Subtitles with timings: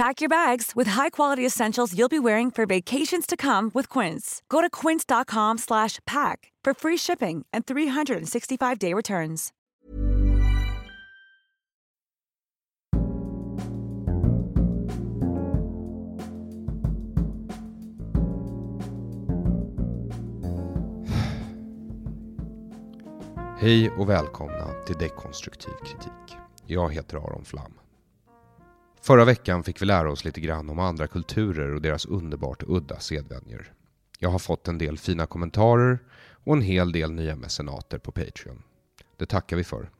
[0.00, 4.40] Pack your bags with high-quality essentials you'll be wearing for vacations to come with Quince.
[4.48, 9.52] Go to quince.com slash pack for free shipping and 365-day returns.
[23.58, 26.36] Hej och välkomna till Dekonstruktiv kritik.
[26.66, 27.72] Jag heter Aron Flam.
[29.02, 32.98] Förra veckan fick vi lära oss lite grann om andra kulturer och deras underbart udda
[32.98, 33.72] sedvänjor.
[34.18, 35.98] Jag har fått en del fina kommentarer
[36.44, 38.62] och en hel del nya mecenater på Patreon.
[39.16, 39.90] Det tackar vi för.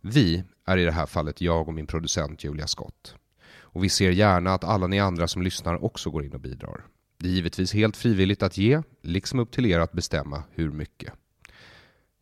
[0.00, 3.14] Vi är i det här fallet jag och min producent Julia Scott.
[3.60, 6.86] Och vi ser gärna att alla ni andra som lyssnar också går in och bidrar.
[7.18, 11.12] Det är givetvis helt frivilligt att ge, liksom upp till er att bestämma hur mycket.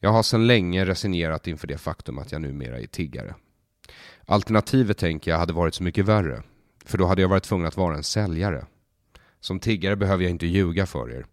[0.00, 3.34] Jag har sedan länge resignerat inför det faktum att jag numera är tiggare.
[4.24, 6.42] Alternativet tänker jag hade varit så mycket värre,
[6.84, 8.66] för då hade jag varit tvungen att vara en säljare.
[9.40, 11.26] Som tiggare behöver jag inte ljuga för er.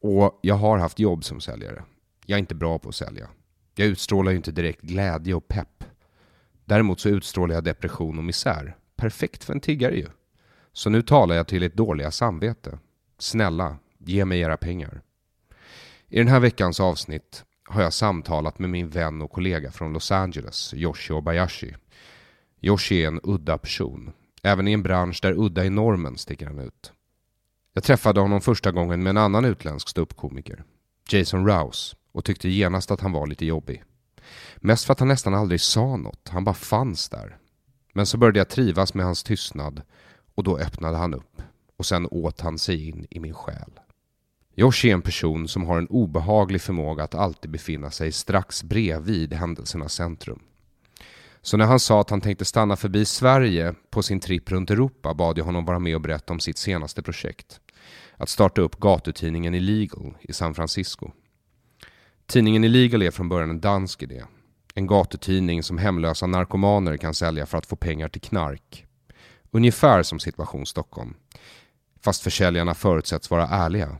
[0.00, 1.84] Och jag har haft jobb som säljare.
[2.26, 3.28] Jag är inte bra på att sälja.
[3.74, 5.84] Jag utstrålar ju inte direkt glädje och pepp.
[6.64, 8.76] Däremot så utstrålar jag depression och misär.
[8.96, 10.08] Perfekt för en tiggare ju.
[10.72, 12.78] Så nu talar jag till ert dåliga samvete.
[13.18, 15.00] Snälla, ge mig era pengar.
[16.08, 20.12] I den här veckans avsnitt har jag samtalat med min vän och kollega från Los
[20.12, 21.74] Angeles, Yoshi Obayashi.
[22.66, 24.12] Yoshi är en udda person.
[24.42, 26.92] Även i en bransch där udda är normen sticker han ut.
[27.72, 30.64] Jag träffade honom första gången med en annan utländsk ståuppkomiker,
[31.10, 33.84] Jason Rouse, och tyckte genast att han var lite jobbig.
[34.56, 37.38] Mest för att han nästan aldrig sa något, han bara fanns där.
[37.92, 39.82] Men så började jag trivas med hans tystnad
[40.34, 41.42] och då öppnade han upp
[41.76, 43.80] och sen åt han sig in i min själ.
[44.56, 49.34] Yoshi är en person som har en obehaglig förmåga att alltid befinna sig strax bredvid
[49.34, 50.42] händelsernas centrum.
[51.46, 55.14] Så när han sa att han tänkte stanna förbi Sverige på sin tripp runt Europa
[55.14, 57.60] bad jag honom vara med och berätta om sitt senaste projekt.
[58.16, 61.10] Att starta upp gatutidningen Illegal i San Francisco.
[62.26, 64.24] Tidningen Illegal är från början en dansk idé.
[64.74, 68.86] En gatutidning som hemlösa narkomaner kan sälja för att få pengar till knark.
[69.50, 71.14] Ungefär som Situation Stockholm.
[72.00, 73.98] Fast försäljarna förutsätts vara ärliga.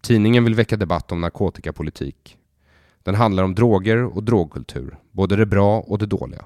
[0.00, 2.36] Tidningen vill väcka debatt om narkotikapolitik.
[3.02, 6.44] Den handlar om droger och drogkultur, både det bra och det dåliga.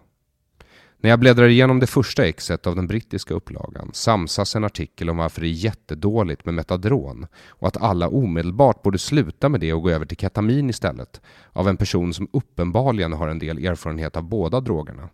[1.04, 5.16] När jag bläddrar igenom det första exet av den brittiska upplagan samsas en artikel om
[5.16, 9.82] varför det är jättedåligt med metadron och att alla omedelbart borde sluta med det och
[9.82, 11.20] gå över till ketamin istället
[11.52, 15.08] av en person som uppenbarligen har en del erfarenhet av båda drogerna.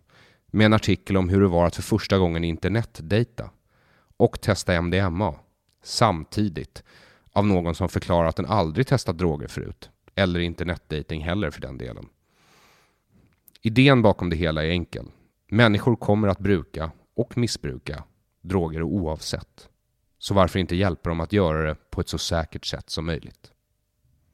[0.51, 3.49] Med en artikel om hur det var att för första gången internetdejta
[4.17, 5.35] och testa MDMA
[5.83, 6.83] samtidigt
[7.33, 9.89] av någon som förklarar att den aldrig testat droger förut.
[10.15, 12.05] Eller internetdating heller för den delen.
[13.61, 15.05] Idén bakom det hela är enkel.
[15.47, 18.03] Människor kommer att bruka och missbruka
[18.41, 19.69] droger oavsett.
[20.17, 23.51] Så varför inte hjälpa dem att göra det på ett så säkert sätt som möjligt?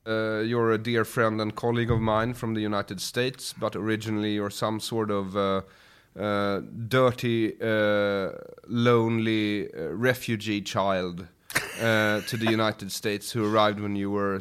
[0.08, 4.40] Uh, you're a dear friend and colleague of mine from the United States, but originally
[4.40, 5.62] you're some sort of uh,
[6.16, 8.30] uh, dirty, uh,
[8.68, 11.28] lonely uh, refugee child
[11.80, 14.40] uh, to the United States who arrived when you were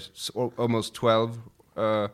[0.56, 1.38] almost 12.
[1.76, 2.08] Uh,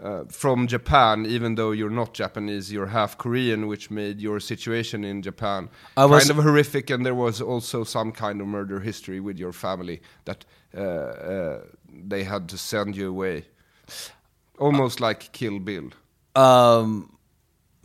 [0.00, 5.02] uh, from Japan, even though you're not Japanese, you're half Korean, which made your situation
[5.02, 6.88] in Japan kind of horrific.
[6.90, 10.44] And there was also some kind of murder history with your family that
[10.76, 11.60] uh, uh,
[11.92, 13.46] they had to send you away.
[14.60, 15.90] Almost like Kill Bill.
[16.36, 17.16] Um,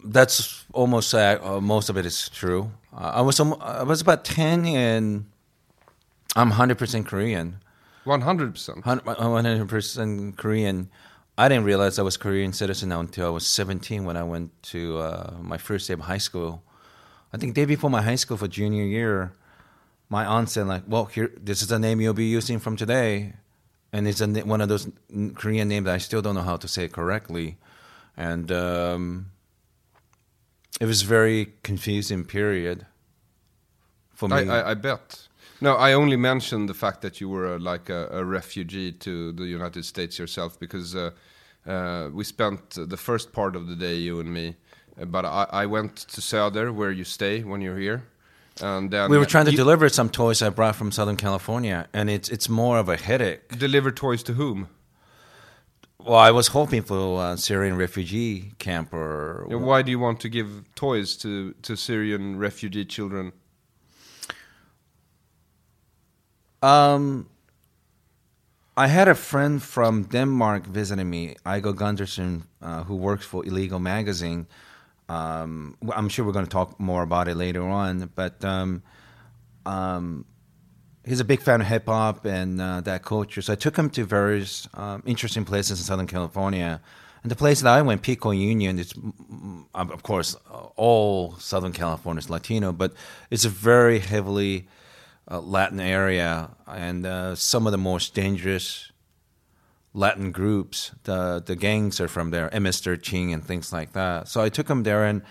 [0.04, 2.72] that's almost most of it is true.
[2.96, 5.26] Uh, I was I was about ten, and
[6.36, 7.58] I'm hundred percent Korean.
[8.04, 8.86] One hundred percent.
[8.86, 10.90] One hundred percent Korean.
[11.38, 15.00] I didn't realize I was Korean citizen until I was 17 when I went to
[15.00, 16.62] uh, my first day of high school.
[17.34, 19.34] I think day before my high school for junior year,
[20.10, 23.34] my aunt said like, "Well, here, this is the name you'll be using from today,"
[23.92, 24.88] and it's a, one of those
[25.34, 27.58] Korean names I still don't know how to say correctly,
[28.16, 29.32] and um,
[30.80, 32.86] it was very confusing period
[34.14, 34.50] for me.
[34.50, 35.28] I, I, I bet.
[35.64, 39.32] No, I only mentioned the fact that you were uh, like a, a, refugee to
[39.32, 41.12] the United States yourself because uh,
[41.66, 44.58] uh, we spent the first part of the day, you and me.
[45.02, 48.04] uh, But I, I went to Söder, where you stay when you're here,
[48.62, 51.88] and then we were trying to you deliver some toys I brought from Southern California,
[51.94, 53.58] and it's it's more of a headache.
[53.58, 54.68] deliver toys to whom?
[55.98, 60.20] Well, I was hoping for a Syrian refugee camp or Yeah, Why do you want
[60.20, 63.32] to give toys to to Syrian refugee children?
[66.64, 67.30] Um,
[68.78, 73.80] I had a friend from Denmark visiting me, Igor Gunderson, uh, who works for Illegal
[73.80, 74.48] Magazine.
[75.10, 78.82] Um, I'm sure we're going to talk more about it later on, but um,
[79.66, 80.26] um,
[81.06, 83.42] he's a big fan of hip hop and uh, that culture.
[83.42, 86.82] So I took him to various um, interesting places in Southern California.
[87.24, 88.94] And the place that I went, Pico Union, it's
[89.76, 90.36] of course
[90.78, 92.94] all Southern California is Latino, but
[93.30, 94.66] it's a very heavily
[95.30, 98.92] uh, Latin area, and uh, some of the most dangerous
[99.94, 104.28] Latin groups, the the gangs are from there, MS-13 and things like that.
[104.28, 105.22] So I took him there, and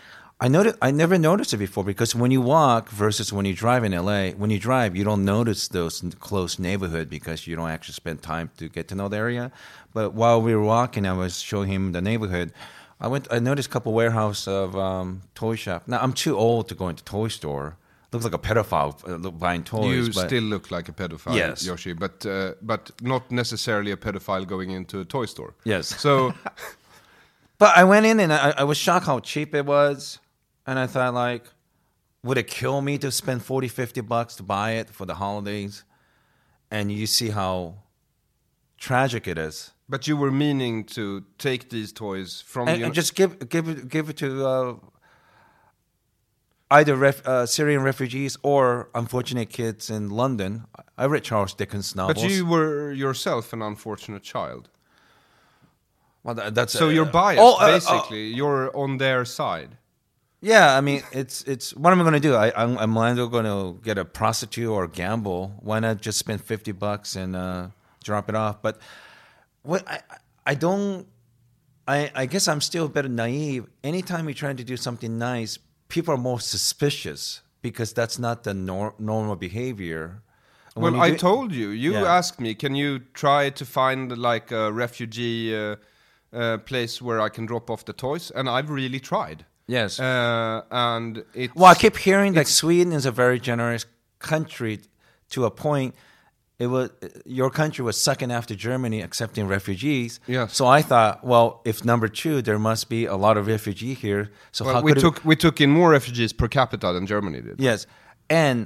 [0.41, 3.85] I noticed I never noticed it before because when you walk versus when you drive
[3.85, 7.95] in LA, when you drive, you don't notice those close neighborhood because you don't actually
[7.95, 9.53] spend time to get to know the area.
[9.93, 12.53] But while we were walking, I was showing him the neighborhood.
[13.01, 13.29] I went.
[13.31, 15.87] I noticed a couple warehouse of um, toy shop.
[15.87, 17.77] Now I'm too old to go into toy store.
[18.13, 18.93] Looks like a pedophile
[19.27, 20.09] uh, buying toys.
[20.09, 21.65] you but- still look like a pedophile, Yes.
[21.67, 25.55] Yoshi, but uh, but not necessarily a pedophile going into a toy store.
[25.65, 25.87] Yes.
[26.01, 26.33] So
[27.59, 30.19] But I went in and I, I was shocked how cheap it was.
[30.67, 31.45] And I thought, like,
[32.25, 35.85] would it kill me to spend 40, 50 bucks to buy it for the holidays?
[36.71, 37.77] And you see how
[38.79, 39.71] tragic it is.
[39.89, 43.69] But you were meaning to take these toys from And, the and just give, give,
[43.69, 44.75] it, give it to uh,
[46.79, 50.65] either ref, uh, Syrian refugees or unfortunate kids in London.
[50.97, 52.23] I read Charles Dickens novels.
[52.23, 54.69] But you were yourself an unfortunate child.
[56.25, 58.27] well, that- that's So uh, you're biased, oh, uh, uh, basically.
[58.35, 59.77] you're on their side.
[60.45, 62.35] Yeah, I mean, it's it's what am I going to do?
[62.35, 65.53] I, I'm, I'm either going to get a prostitute or gamble.
[65.61, 67.69] Why not just spend fifty bucks and uh,
[68.03, 68.61] drop it off?
[68.61, 68.75] But
[69.63, 70.01] what I
[70.45, 71.07] I don't.
[71.87, 73.67] I I guess I'm still a bit naive.
[73.85, 75.59] Anytime you're trying to do something nice,
[75.93, 80.05] people are more suspicious because that's not the nor- normal behavior.
[80.75, 81.69] And Well, I do- told you.
[81.87, 82.17] You Yeah.
[82.19, 82.91] asked me, can you
[83.23, 85.77] try to find like a refugee uh,
[86.33, 88.33] uh, place where I can drop off the toys?
[88.35, 89.45] And I've really tried.
[89.67, 90.01] Yes.
[90.01, 93.85] Uh, and it's Well, I keep hearing that Sweden is a very generous
[94.19, 94.81] country
[95.35, 95.95] to a point.
[96.63, 96.91] It was
[97.41, 100.11] your country was second after Germany accepting refugees.
[100.37, 100.55] Yes.
[100.59, 104.23] So I thought, well, if number two, there must be a lot of refugee here.
[104.57, 107.57] So Well, we took we took in more refugees per capita than Germany did.
[107.69, 107.87] yes,
[108.31, 108.57] and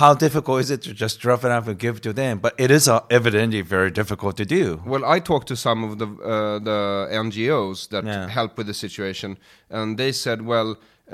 [0.00, 2.34] how difficult is it to just drop it off and give it to them?
[2.46, 4.64] But it is uh, evidently very difficult to do.
[4.92, 6.80] Well, I talked to some of the uh, the
[7.24, 8.28] NGOs that Yeah.
[8.38, 9.30] help with the situation,
[9.70, 10.68] and they said, "Well,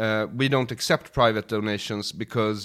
[0.04, 2.58] uh, we don't accept private donations because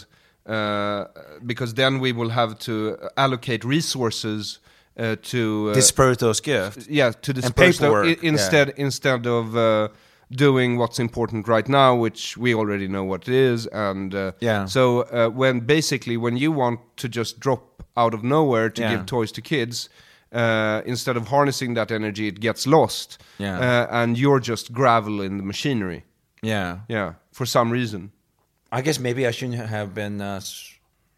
[0.46, 1.06] uh,
[1.46, 4.60] because then we will have to allocate resources
[4.98, 6.88] uh, to uh, Disperse those gifts.
[6.90, 9.88] yeah to disperse tho- paperwork, i- instead instead of uh,
[10.32, 14.66] doing what's important right now, which we already know what it is, and uh, Yeah.
[14.68, 18.92] So uh, when basically when you want to just drop out of nowhere to Yeah.
[18.96, 19.90] give toys to kids.
[20.32, 23.58] Uh, instead of harnessing that energy, it gets lost, Yeah.
[23.60, 26.04] uh, and you're just gravel in the machinery.
[26.44, 26.78] Yeah.
[26.88, 28.12] Yeah, for some reason.
[28.72, 30.42] I guess maybe I shouldn't have been uh,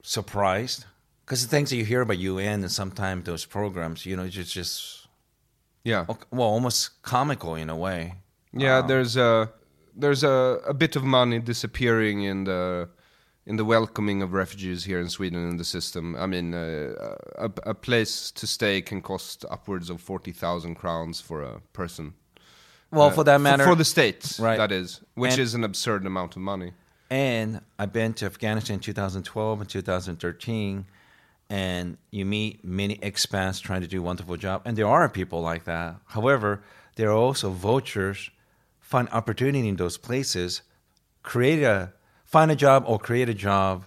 [0.03, 0.85] surprised
[1.25, 4.35] because the things that you hear about UN and sometimes those programs, you know, it's
[4.35, 5.07] just, just
[5.83, 8.15] Yeah, well, almost comical in a way.
[8.53, 8.81] yeah.
[8.81, 9.49] There's a
[9.95, 12.89] there's a, a bit of money disappearing in the
[13.45, 16.15] in the welcoming of refugees here in Sweden in the system.
[16.15, 21.19] I mean, uh, a, a place to stay can cost upwards of forty thousand crowns
[21.21, 22.13] for a person.
[22.91, 24.57] Well, Uh, for that matter, for, the states, Right.
[24.57, 26.73] That is, which And- is an absurd amount of money.
[27.11, 30.85] And I've been to Afghanistan in 2012 and 2013,
[31.49, 35.41] and you meet many expats trying to do a wonderful job, and there are people
[35.41, 35.97] like that.
[36.05, 36.63] However,
[36.95, 38.31] there are also vultures
[38.79, 40.61] find opportunity in those places,
[41.21, 41.91] create a
[42.23, 43.83] find a job or create a job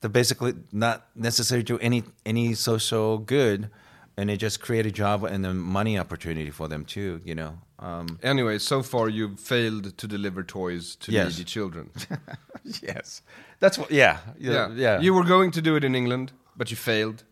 [0.00, 3.70] that basically not necessarily do any any social good,
[4.16, 7.20] and they just create a job and a money opportunity for them too.
[7.24, 7.58] You know.
[7.78, 11.32] Um, Anyway, so far you've failed to deliver toys to Yes.
[11.32, 11.90] needy children.
[12.82, 13.22] yes,
[13.60, 13.90] that's what.
[13.90, 15.00] Yeah, yeah, yeah.
[15.00, 17.24] You were going to do it in England, but you failed.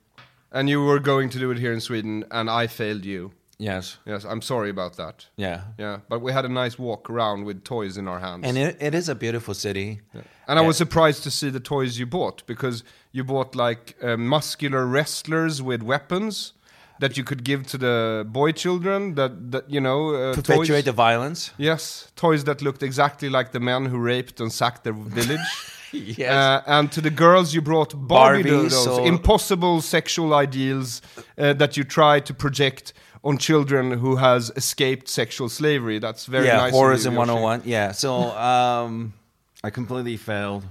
[0.52, 3.32] And you were going to do it here in Sweden, and I failed you.
[3.58, 5.26] yes, Yes, I'm sorry about that.
[5.36, 5.62] yeah.
[5.78, 8.44] Yeah, but we had a nice walk around with toys in our hands.
[8.46, 10.00] And it, it is a beautiful city.
[10.46, 14.16] And I was surprised to see the toys you bought because you bought like uh,
[14.16, 16.52] muscular wrestlers with weapons
[17.00, 19.14] that you could give to the boy children.
[19.14, 20.84] That that you know, uh, Perpetuate toys.
[20.84, 21.52] the violence.
[21.58, 25.40] yes, toys that looked exactly like the men who raped and sacked their village.
[25.96, 26.32] Yes.
[26.32, 31.00] Uh, and to the girls, you brought Barbie Barbies, dolls, so- impossible sexual ideals
[31.38, 36.00] uh, that you try to project on children who has escaped sexual slavery.
[36.00, 36.72] That's very yeah, nice.
[36.72, 37.30] horrors in Yoshi.
[37.30, 37.62] 101.
[37.64, 39.14] Yeah, so um,
[39.62, 40.64] I completely failed.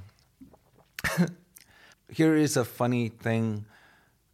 [2.10, 3.66] Here is a funny thing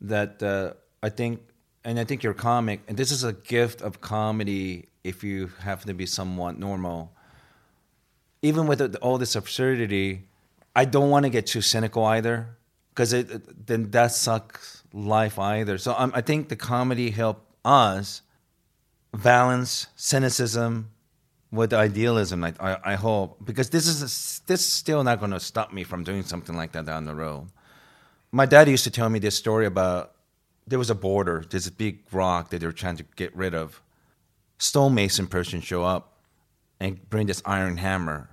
[0.02, 1.42] that uh, I think,
[1.90, 5.88] and I think your comic, and this is a gift of comedy if you happen
[5.88, 7.12] to be somewhat normal.
[8.44, 10.28] Even with all this absurdity,
[10.76, 12.56] I don't want to get too cynical either,
[12.90, 15.80] because it, then that sucks life either.
[15.80, 18.22] So um, I think the comedy helped us
[19.12, 20.92] balance cynicism
[21.52, 22.44] with idealism.
[22.44, 25.74] I, I, I hope because this is a, this is still not going to stop
[25.74, 27.48] me from doing something like that down the road.
[28.32, 30.14] My dad used to tell me this story about
[30.70, 31.44] there was a border.
[31.50, 33.82] There's a big rock that they were trying to get rid of.
[34.60, 36.20] Stonemason person show up
[36.80, 38.30] and bring this iron hammer,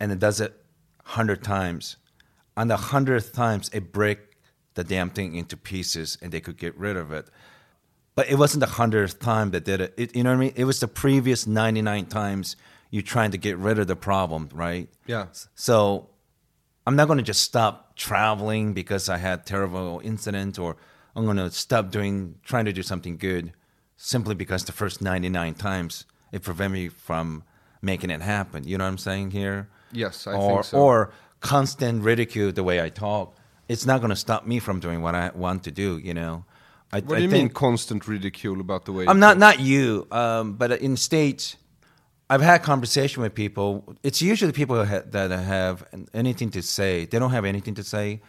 [0.00, 0.54] and it does it
[1.04, 1.96] hundred times.
[2.56, 4.18] On the hundredth times, it break
[4.74, 7.26] the damn thing into pieces, and they could get rid of it.
[8.14, 9.94] But it wasn't the hundredth time that did it.
[9.96, 10.16] it.
[10.16, 10.52] You know what I mean?
[10.56, 12.56] It was the previous ninety nine times
[12.90, 14.88] you're trying to get rid of the problem, right?
[15.06, 15.26] Yeah.
[15.54, 16.08] So
[16.86, 20.76] I'm not going to just stop traveling because I had terrible incident, or
[21.16, 23.52] I'm going to stop doing trying to do something good
[23.96, 27.44] simply because the first 99 times it prevent me from
[27.80, 28.66] making it happen.
[28.66, 29.68] You know what I'm saying here?
[29.92, 30.78] Yes, I or, think so.
[30.78, 33.36] Or constant ridicule the way I talk.
[33.68, 35.98] It's not going to stop me from doing what I want to do.
[35.98, 36.44] You know.
[36.92, 39.06] I, What I do you mean constant ridicule about the way?
[39.06, 39.38] I'm not talk?
[39.38, 41.56] not you, um, but in states,
[42.30, 43.96] I've had conversation with people.
[44.02, 47.04] It's usually people that have anything to say.
[47.04, 48.22] They don't have anything to say,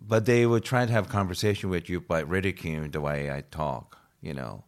[0.00, 3.98] but they would try to have conversation with you by ridiculing the way I talk.
[4.22, 4.64] You know,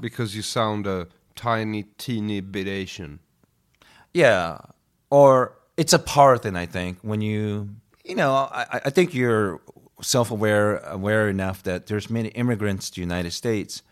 [0.00, 3.20] because you sound a tiny, teeny bit Asian.
[4.14, 4.58] yeah,
[5.10, 6.56] or it's a part thing.
[6.56, 7.68] I think when you,
[8.04, 9.60] you know, I, I think you're
[10.00, 13.82] self-aware, aware enough that there's many immigrants to the United States,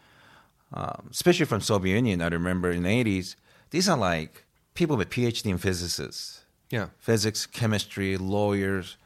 [0.73, 2.23] um, especially from Soviet Union.
[2.23, 3.37] I remember in the '80s,
[3.71, 6.89] these are like people with PhD in physics, Yeah.
[6.99, 8.97] physics, chemistry, lawyers,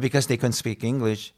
[0.00, 1.32] because they couldn't speak English.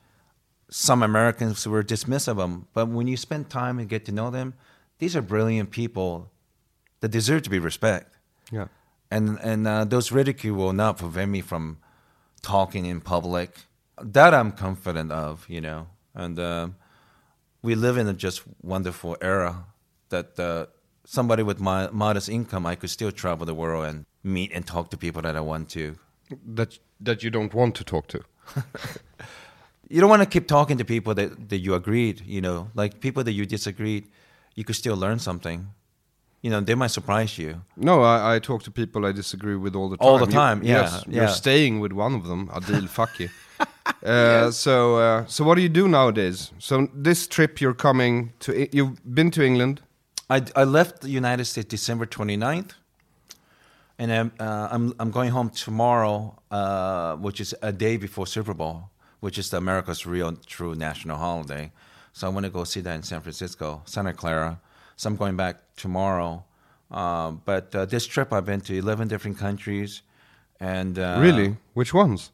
[0.71, 4.31] Some Americans were dismissive of them, but when you spend time and get to know
[4.31, 4.55] them,
[4.99, 6.31] these are brilliant people
[7.01, 8.11] that deserve to be respected
[8.53, 8.67] Yeah.
[9.11, 11.79] and and uh, those ridicule will not prevent me from
[12.43, 13.51] talking in public.
[14.13, 15.87] That I'm confident of, you know.
[16.15, 16.69] And uh,
[17.63, 19.65] we live in a just wonderful era
[20.09, 20.67] that uh,
[21.05, 24.91] somebody with my modest income, I could still travel the world and meet and talk
[24.91, 25.97] to people that I want to.
[26.57, 28.21] That that you don't want to talk to.
[29.93, 33.01] You don't want to keep talking to people that, that you agreed, you know, like
[33.01, 34.05] people that you disagreed,
[34.55, 35.67] you could still learn something.
[36.43, 37.63] You know, they might surprise you.
[37.77, 40.07] No, I, I talk to people I disagree with all the time.
[40.07, 41.15] All the You- time, yeah, Yes, yeah.
[41.17, 43.31] you're staying with one of them, Adil Fakki.
[44.07, 46.53] uh, So, uh, so what do you do nowadays?
[46.61, 48.69] So this trip, you're coming to.
[48.73, 49.81] You've been to England.
[50.31, 52.71] I, I left the United States December 29th,
[54.01, 58.55] and I'm, uh, I'm, I'm going home tomorrow, uh, which is a day before Super
[58.55, 58.89] Bowl,
[59.21, 61.71] which is America's real true national holiday.
[62.15, 64.59] So I want to go see that in San Francisco, Santa Clara.
[64.97, 66.43] So I'm going back tomorrow.
[66.91, 70.01] Um, but uh, this trip, I've been to 11 different countries.
[70.59, 71.57] And uh, really?
[71.75, 72.31] Which ones?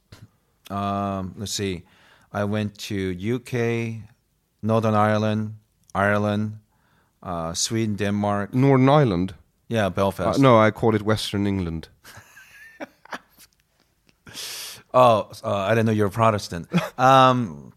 [0.70, 1.82] um, let's see.
[2.32, 2.96] I went to
[3.34, 4.06] UK,
[4.62, 5.56] Northern Ireland,
[5.96, 6.60] Ireland,
[7.24, 8.54] uh, Sweden, Denmark.
[8.54, 9.34] Northern Ireland.
[9.68, 10.38] Yeah, Uh, Belfast.
[10.40, 11.88] no, I call it Western England.
[14.94, 16.68] Oh, uh, I didn't know you're a Protestant.
[16.98, 17.72] um,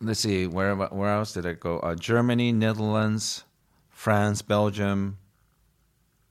[0.00, 0.46] let's see.
[0.46, 1.80] Where where else did I go?
[1.80, 3.42] Uh, Germany, Netherlands,
[3.90, 5.18] France, Belgium,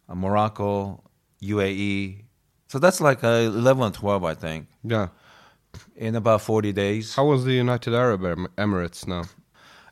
[0.07, 1.03] uh, Morocco,
[1.43, 2.21] UAE.
[2.69, 5.07] So that's like uh, 11 or 12, I think, Yeah.
[5.97, 7.15] in about 40 days.
[7.15, 8.21] How was the United Arab
[8.57, 9.23] Emirates now?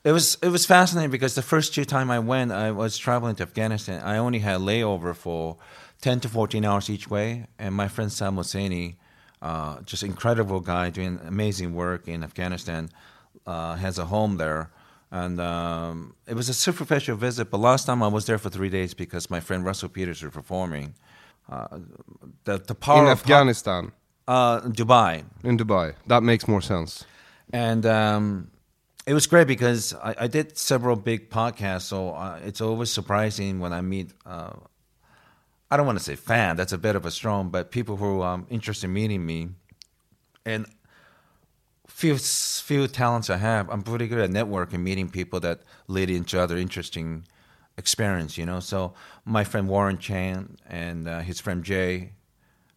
[0.05, 3.35] It was it was fascinating because the first two time I went, I was traveling
[3.37, 3.97] to Afghanistan.
[4.03, 5.57] I only had layover for
[5.99, 8.97] ten to fourteen hours each way, and my friend Sam Hosseini,
[9.41, 12.89] uh, just incredible guy doing amazing work in Afghanistan,
[13.47, 14.69] uh, has a home there,
[15.09, 17.49] and um, it was a superficial visit.
[17.49, 20.31] But last time I was there for three days because my friend Russell Peters was
[20.31, 20.93] performing.
[21.49, 21.79] Uh,
[22.43, 23.91] the the power In Afghanistan,
[24.27, 25.95] uh, Dubai, in Dubai.
[26.05, 27.05] That makes more sense.
[27.53, 28.51] and um,
[29.05, 31.83] it was great because I, I did several big podcasts.
[31.83, 34.11] So uh, it's always surprising when I meet.
[34.25, 34.53] Uh,
[35.69, 36.55] I don't want to say fan.
[36.55, 39.49] That's a bit of a strong, but people who are um, interested in meeting me,
[40.45, 40.65] and
[41.87, 43.69] few few talents I have.
[43.69, 47.25] I'm pretty good at networking, meeting people that lead into other interesting
[47.77, 48.37] experience.
[48.37, 48.93] You know, so
[49.23, 52.11] my friend Warren Chan and uh, his friend Jay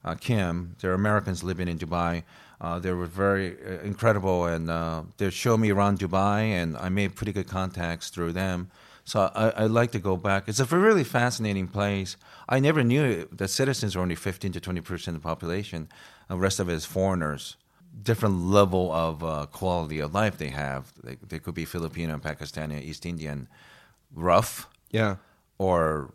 [0.04, 2.24] uh, Kim, they're Americans living in Dubai.
[2.60, 6.88] Uh, they were very uh, incredible, and uh, they showed me around Dubai, and I
[6.88, 8.70] made pretty good contacts through them.
[9.04, 10.48] So I, I'd like to go back.
[10.48, 12.16] It's a really fascinating place.
[12.48, 15.88] I never knew that citizens are only 15 to 20 percent of the population.
[16.28, 17.56] The rest of it is foreigners.
[18.02, 20.92] Different level of uh, quality of life they have.
[21.02, 23.48] They, they could be Filipino, Pakistani, East Indian,
[24.14, 25.16] rough, Yeah.
[25.58, 26.12] or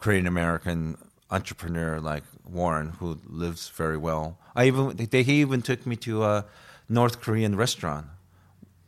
[0.00, 0.96] Korean American
[1.34, 2.24] entrepreneur like
[2.58, 4.24] Warren, who lives very well.
[4.56, 6.44] I even they, he even took me to a
[6.88, 8.06] North Korean restaurant,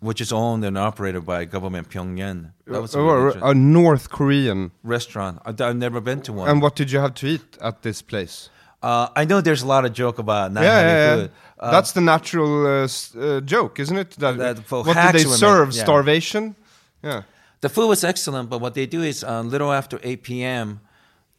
[0.01, 2.53] which is owned and operated by government Pyongyang.
[2.67, 4.71] That was Or interesting a North Korean.
[4.85, 5.35] restaurant.
[5.45, 6.49] I, I've never been to one.
[6.51, 8.51] And what did you have to eat at this place?
[8.83, 11.69] uh, I know there's a lot of joke about not yeah, having yeah, yeah.
[11.69, 12.87] Uh, That's the natural uh,
[13.19, 14.11] uh, joke, isn't it?
[14.23, 15.69] That, That what did hacks they serve?
[15.75, 15.83] yeah.
[15.85, 16.55] Starvation.
[17.03, 17.23] Yeah.
[17.63, 20.81] The food was excellent, but what they do is a little after 8 p.m.,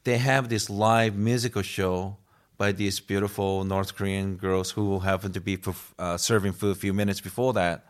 [0.08, 2.16] they have this live musical show
[2.58, 5.60] by these beautiful North Korean girls who happen to be
[6.00, 7.86] uh, serving food a few minutes before that.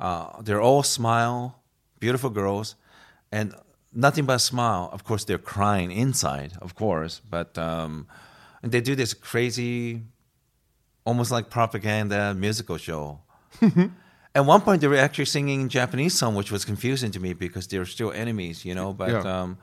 [0.00, 1.62] Uh, they're all smile,
[2.00, 2.74] beautiful girls,
[3.30, 3.54] and
[3.92, 4.90] nothing but smile.
[4.92, 8.08] Of course, they're crying inside, of course, but um,
[8.60, 10.02] and they do this crazy,
[11.04, 13.20] almost like propaganda musical show.
[14.34, 17.34] At one point, they were actually singing a Japanese song, which was confusing to me
[17.34, 18.92] because they were still enemies, you know.
[18.92, 19.42] But Yeah.
[19.42, 19.58] um,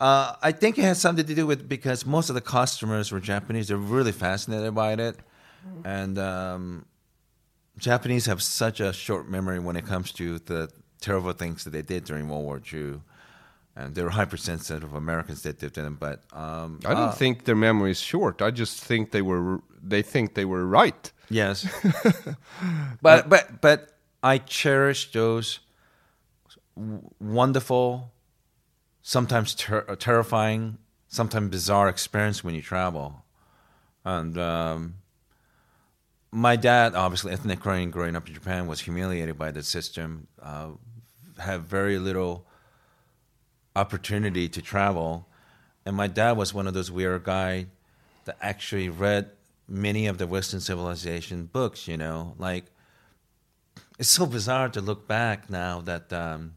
[0.00, 3.20] uh, I think it has something to do with because most of the customers were
[3.20, 3.68] Japanese.
[3.68, 5.16] They're really fascinated by it,
[5.84, 6.86] and um,
[7.78, 11.82] Japanese have such a short memory when it comes to the terrible things that they
[11.82, 13.00] did during World War II.
[13.76, 14.82] And they were hypersensitive.
[14.82, 18.42] Of Americans that did them, but um, I don't uh, think their memory is short.
[18.42, 19.60] I just think they were.
[19.82, 21.12] They think they were right.
[21.30, 21.68] Yes.
[23.02, 25.60] but but but I cherish those
[27.20, 28.12] wonderful,
[29.02, 33.24] sometimes ter- terrifying, sometimes bizarre experience when you travel.
[34.04, 34.94] And um,
[36.32, 40.26] my dad, obviously ethnic Korean, growing up in Japan, was humiliated by the system.
[40.40, 40.70] Uh,
[41.38, 42.46] had very little
[43.74, 45.26] opportunity to travel,
[45.86, 47.66] and my dad was one of those weird guy
[48.26, 49.30] that actually read
[49.66, 51.88] many of the Western civilization books.
[51.88, 52.66] You know, like
[53.98, 56.54] it's so bizarre to look back now that um,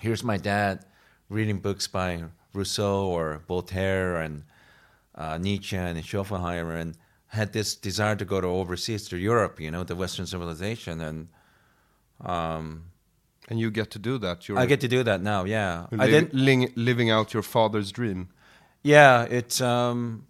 [0.00, 0.84] here's my dad
[1.32, 4.44] reading books by Rousseau or Voltaire and
[5.14, 6.96] uh, Nietzsche and Schopenhauer and
[7.28, 11.28] had this desire to go to overseas to Europe, you know, the Western civilization, and
[12.20, 12.84] um,
[13.48, 14.46] And you get to do that.
[14.48, 15.44] You're I get to do that now.
[15.44, 16.34] Yeah, I didn't.
[16.34, 18.28] ling- living out your father's dream.
[18.82, 19.60] Yeah, it's.
[19.60, 20.26] Um,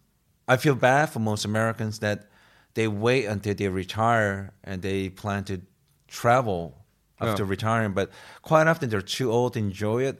[0.48, 2.28] I feel bad for most Americans that
[2.74, 5.60] they wait until they retire and they plan to
[6.08, 6.78] travel
[7.20, 7.50] after Yeah.
[7.50, 8.10] retiring, but
[8.42, 10.16] quite often they're too old to enjoy it,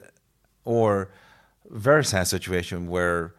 [0.65, 1.09] or
[1.69, 3.33] very sad situation where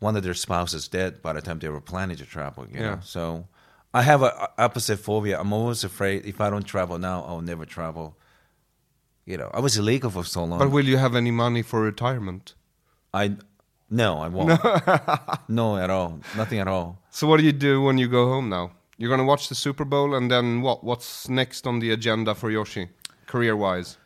[0.00, 2.66] one of their spouses dead by the time they were planning to travel.
[2.70, 2.90] You Yeah.
[2.94, 3.46] know, so
[3.92, 5.40] I have a opposite phobia.
[5.40, 8.16] I'm always afraid if I don't travel now, I'll never travel.
[9.24, 10.58] You know, I was illegal for so long.
[10.58, 12.54] But will you have any money for retirement?
[13.12, 13.36] I
[13.90, 14.60] no, I won't.
[15.48, 16.20] no, at all.
[16.36, 16.98] Nothing at all.
[17.10, 18.72] So what do you do when you go home now?
[18.98, 20.82] You're gonna watch the Super Bowl, and then what?
[20.84, 22.88] What's next on the agenda for Yoshi,
[23.26, 23.96] career-wise?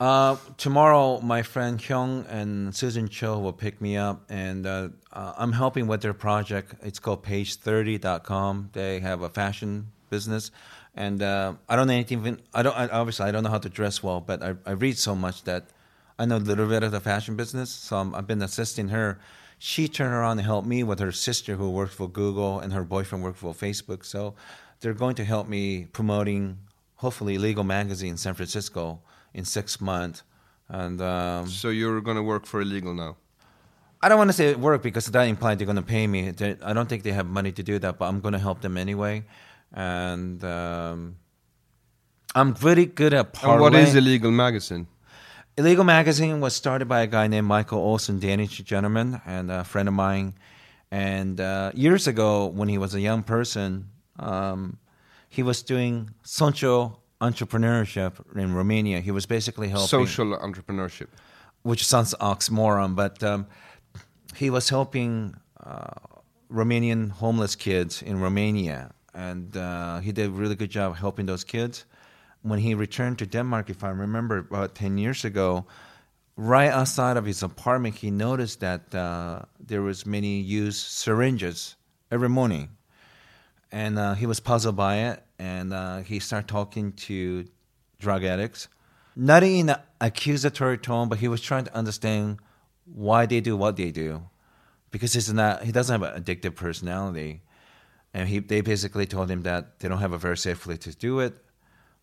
[0.00, 5.34] Uh, tomorrow, my friend Hyung and Susan Cho will pick me up, and uh, uh,
[5.38, 6.74] I'm helping with their project.
[6.82, 8.70] It's called Page30.com.
[8.72, 10.50] They have a fashion business,
[10.96, 12.40] and uh, I don't know anything.
[12.52, 12.76] I don't.
[12.76, 15.44] I, obviously, I don't know how to dress well, but I, I read so much
[15.44, 15.68] that
[16.18, 17.70] I know a little bit of the fashion business.
[17.70, 19.20] So I'm, I've been assisting her.
[19.58, 22.82] She turned around and helped me with her sister, who works for Google, and her
[22.82, 24.04] boyfriend works for Facebook.
[24.04, 24.34] So
[24.80, 26.58] they're going to help me promoting,
[26.96, 29.00] hopefully, Legal Magazine in San Francisco
[29.34, 30.22] in six months.
[30.68, 33.16] And um, So you're gonna work for illegal now?
[34.04, 36.30] I don't want to say work because that implies they're going to pay me.
[36.30, 38.60] They, I don't think they have money to do that, but I'm going to help
[38.60, 39.24] them anyway.
[39.72, 41.16] And um,
[42.34, 43.52] I'm pretty good at parlaying.
[43.52, 44.88] And what is illegal magazine?
[45.56, 49.88] Illegal Magazine was started by a guy named Michael Olsen, Danish gentleman, and a friend
[49.88, 50.34] of mine.
[50.90, 54.78] And uh, years ago, when he was a young person, um,
[55.28, 59.00] he was doing social entrepreneurship in Romania.
[59.00, 61.08] He was basically helping Social entrepreneurship.
[61.62, 63.46] which sounds oxymoron, but um,
[64.36, 65.34] he was helping
[65.66, 65.90] uh,
[66.50, 71.44] Romanian homeless kids in Romania, and uh, he did a really good job helping those
[71.44, 71.86] kids.
[72.42, 75.64] When he returned to Denmark, if I remember, about ten years ago,
[76.36, 81.76] right outside of his apartment, he noticed that uh, there was many used syringes
[82.10, 82.68] every morning,
[83.72, 87.46] and uh, he was puzzled by it, and uh, he started talking to
[87.98, 88.68] drug addicts,
[89.16, 92.38] not in an accusatory tone, but he was trying to understand
[92.84, 94.22] why they do what they do,
[94.90, 97.42] because he's not he doesn't have an addictive personality,
[98.12, 100.94] and he they basically told him that they don't have a very safe way to
[100.94, 101.34] do it.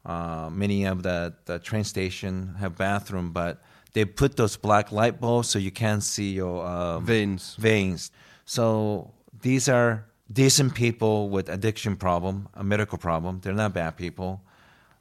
[0.03, 3.61] Uh, many of the, the train station have bathroom, but
[3.93, 7.55] they put those black light bulbs so you can't see your um, Veins.
[7.59, 8.09] veins.
[8.45, 13.39] So these are decent people with addiction problem, a medical problem.
[13.41, 14.41] They're not bad people.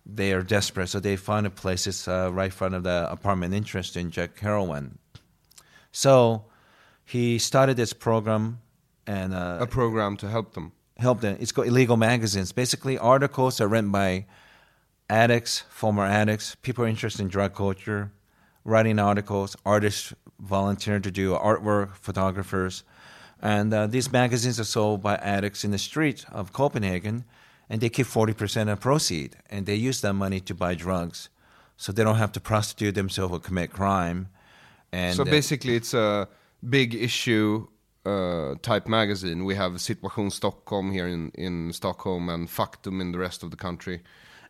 [0.06, 3.06] They are desperate, so they find a place it's uh, right in front of the
[3.10, 4.98] apartment interest in inject heroin.
[5.92, 6.44] So
[7.04, 8.60] he started this program
[9.06, 10.72] and uh, A program to help them.
[10.98, 11.36] help them.
[11.40, 12.52] It's called Illegal Magazines.
[12.52, 14.26] Basically, articles are written by
[15.08, 18.12] addicts, former addicts, people interested in drug culture,
[18.64, 22.84] writing articles, artists volunteering to do artwork, photographers.
[23.42, 27.24] And uh, these magazines are sold by addicts in the streets of Copenhagen,
[27.68, 31.28] and they keep 40% of proceed, and they use that money to buy drugs.
[31.76, 34.28] So they don't have to prostitute themselves or commit crime.
[34.92, 36.28] And so uh, basically, it's a
[36.68, 37.66] big issue
[38.04, 39.46] uh, type magazine.
[39.46, 43.56] We have Situation Stockholm here in, in Stockholm and Faktum in the rest of the
[43.56, 44.02] country,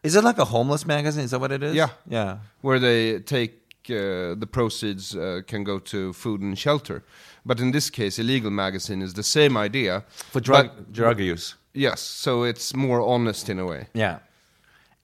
[0.03, 1.25] is it like a homeless magazine?
[1.25, 1.75] Is that what it is?
[1.75, 1.91] Yeah.
[2.09, 2.39] Yeah.
[2.63, 7.03] where they take uh, the proceeds uh, can go to food and shelter.
[7.47, 10.05] But in this case, Illegal Magazine is the same idea.
[10.33, 11.55] For drug, but- drug use.
[11.73, 13.87] Yes, so it's more honest in a way.
[13.95, 14.19] Yeah.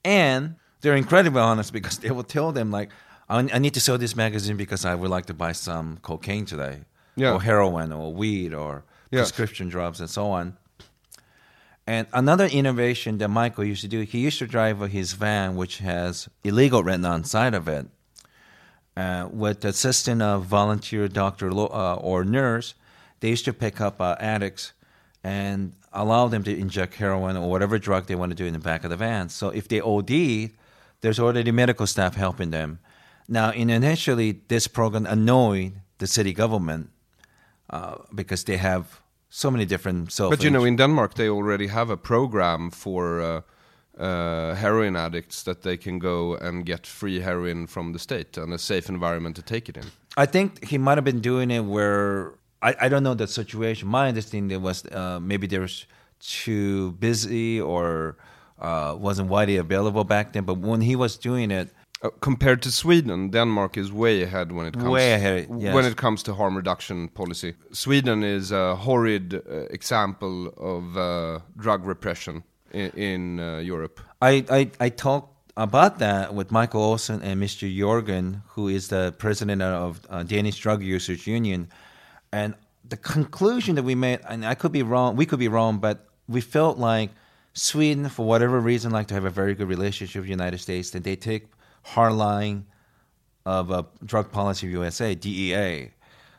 [0.03, 2.89] And they're incredibly honest because they will tell them, like,
[3.29, 6.45] I, I need to sell this magazine because I would like to buy some cocaine
[6.45, 6.81] today,
[7.15, 7.33] Yeah.
[7.33, 10.57] or heroin, or weed, or prescription drugs, and so on.
[11.85, 15.77] And another innovation that Michael used to do, he used to drive his van, which
[15.77, 17.87] has illegal written on side of it,
[18.97, 22.73] uh, with the assistant of volunteer doctor uh, or nurse.
[23.19, 24.73] They used to pick up uh, addicts
[25.23, 28.59] and allow them to inject heroin or whatever drug they want to do in the
[28.59, 29.29] back of the van.
[29.29, 30.51] So if they OD,
[31.01, 32.79] there's already medical staff helping them.
[33.27, 36.89] Now, initially, this program annoyed the city government
[37.69, 40.31] uh, because they have so many different self.
[40.31, 43.43] But you know, in Denmark, they already have a program for
[43.99, 48.53] uh, heroin addicts that they can go and get free heroin from the state and
[48.53, 49.83] a safe environment to take it in.
[50.17, 53.87] I think he might have been doing it where I, I don't know the situation.
[53.87, 55.85] My understanding was uh, maybe they was
[56.19, 58.17] too busy or
[58.59, 60.43] uh, wasn't widely available back then.
[60.45, 61.67] But when he was doing it,
[62.03, 65.73] Uh, compared to Sweden, Denmark is way ahead when it comes Way ahead, yes.
[65.73, 67.53] when it comes to harm reduction policy.
[67.71, 73.99] Sweden is a horrid uh, example of uh, drug repression in, in uh, Europe.
[74.21, 77.67] I, I, I talked about that with Michael Olsen and Mr.
[77.67, 81.69] Jorgen, who is the president of uh, Danish Drug Users Union,
[82.31, 82.53] and
[82.87, 86.07] the conclusion that we made, and I could be wrong, we could be wrong, but
[86.27, 87.09] we felt like
[87.53, 90.91] Sweden, for whatever reason, like to have a very good relationship with the United States,
[90.91, 91.47] that they take
[91.83, 92.65] hard line
[93.45, 95.91] of uh, drug policy of USA, DEA,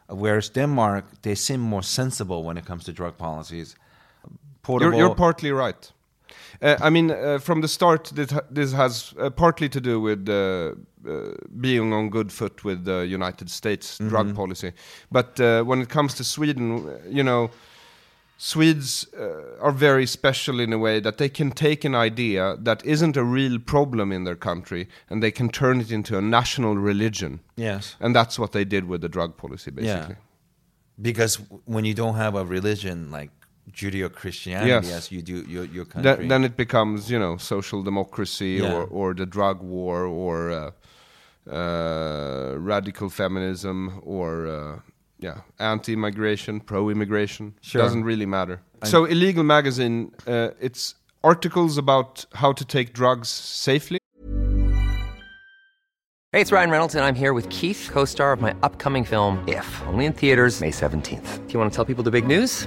[0.08, 3.74] whereas Denmark, they seem more sensible when it comes to drug policies.
[4.68, 5.90] You're, you're partly right.
[6.60, 10.00] Uh, I mean, uh, from the start, this, ha- this has uh, partly to do
[10.00, 10.72] with uh,
[11.08, 14.72] uh, being on good foot with the United States drug policy.
[15.12, 17.50] But uh, when it comes to Sweden, you know,
[18.40, 22.84] Swedes uh, are very special in a way that they can take an idea that
[22.84, 26.76] isn't a real problem in their country and they can turn it into a national
[26.76, 27.40] religion.
[27.56, 27.96] yes.
[28.00, 30.14] And that's what they did with the drug policy, basically.
[30.14, 31.02] Yeah.
[31.02, 33.30] because when you don't have a religion like
[33.72, 34.92] Judeo-Christianity Yes.
[34.92, 38.72] as you do your your country, Then, then it becomes, you know, social democracy Yeah.
[38.74, 40.70] or, or the drug war or uh,
[41.52, 44.80] uh, radical feminism or uh,
[45.18, 47.54] yeah, anti-immigration, pro-immigration.
[47.60, 47.82] Sure.
[47.82, 48.60] Doesn't really matter.
[48.84, 53.98] so illegal magazine, uh, it's articles about how to take drugs safely.
[56.32, 59.42] Hey, it's Ryan Reynolds, and I'm here with Keith, co star of my upcoming film,
[59.48, 61.46] If, only in theaters, May 17th.
[61.46, 62.66] Do you want to tell people the big news?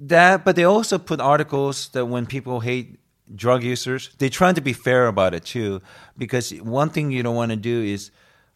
[0.00, 3.00] That, but they also put articles that when people hate
[3.34, 5.80] drug users, they try to be fair about it too.
[6.16, 8.10] Because one thing you don't want to do is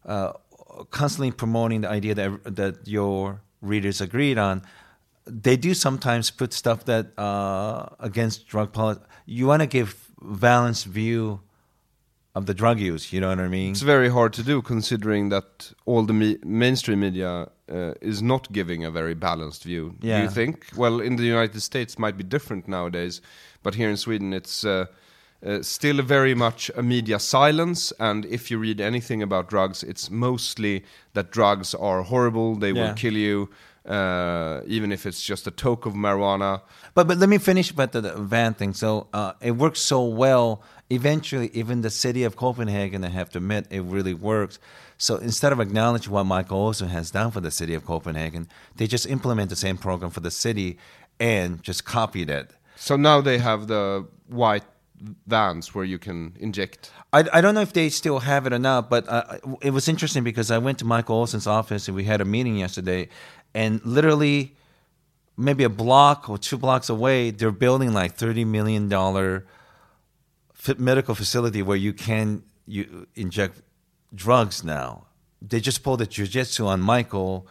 [0.04, 0.32] uh,
[0.90, 4.62] constantly promoting the idea that that your readers agreed on.
[5.24, 9.00] They do sometimes put stuff that uh, against drug policy.
[9.24, 11.40] You want to give balanced view
[12.34, 13.12] of the drug use.
[13.12, 13.72] You know what I mean?
[13.72, 18.52] It's very hard to do considering that all the me- mainstream media uh, is not
[18.52, 19.94] giving a very balanced view.
[20.00, 20.66] Do you think?
[20.76, 23.20] Well, in the United States might be different nowadays,
[23.62, 24.86] but here in Sweden it's uh,
[25.44, 27.92] uh, still very much a media silence.
[27.98, 32.56] And if you read anything about drugs, it's mostly that drugs are horrible.
[32.56, 32.88] They Yeah.
[32.88, 33.48] will kill you,
[33.86, 36.62] uh, even if it's just a toke of marijuana.
[36.94, 38.74] But but let me finish about the, the van thing.
[38.74, 40.62] So uh, it works so well.
[40.88, 44.58] Eventually, even the city of Copenhagen, I have to admit, it really works.
[44.98, 48.86] So instead of acknowledging what Michael Olsen has done for the city of Copenhagen, they
[48.86, 50.78] just implement the same program for the city
[51.18, 52.52] and just copied it.
[52.76, 54.64] So now they have the white
[55.26, 56.90] vans where you can inject.
[57.12, 59.88] I, I don't know if they still have it or not, but uh, it was
[59.88, 63.08] interesting because I went to Michael Olsen's office and we had a meeting yesterday,
[63.56, 64.38] and literally,
[65.36, 69.28] maybe a block or two blocks away, they're building like thirty million dollar
[70.78, 73.62] medical facility where you can you inject
[74.14, 75.06] drugs now.
[75.50, 77.46] They just pulled the jujitsu on Michael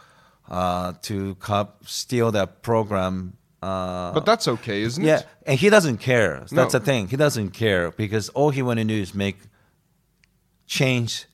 [0.50, 3.14] uh, to cop, steal that program.
[3.62, 5.26] Uh, But that's okay, isn't yeah, it?
[5.26, 6.32] Yeah, and he doesn't care.
[6.40, 6.68] That's No.
[6.78, 7.08] the thing.
[7.08, 9.38] He doesn't care because all he want to do is make
[10.66, 11.26] change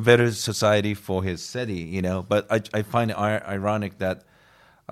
[0.00, 1.80] a better society for his city.
[1.96, 2.18] You know.
[2.32, 3.16] But I I find it
[3.56, 4.16] ironic that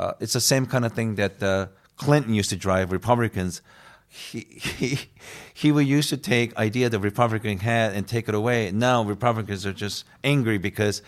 [0.00, 1.66] uh, it's the same kind of thing that uh,
[2.04, 3.62] Clinton used to drive Republicans.
[4.08, 4.40] He,
[4.78, 4.88] he
[5.62, 8.70] he would used to take idea the Republican had and take it away.
[8.72, 11.02] Now Republicans are just angry because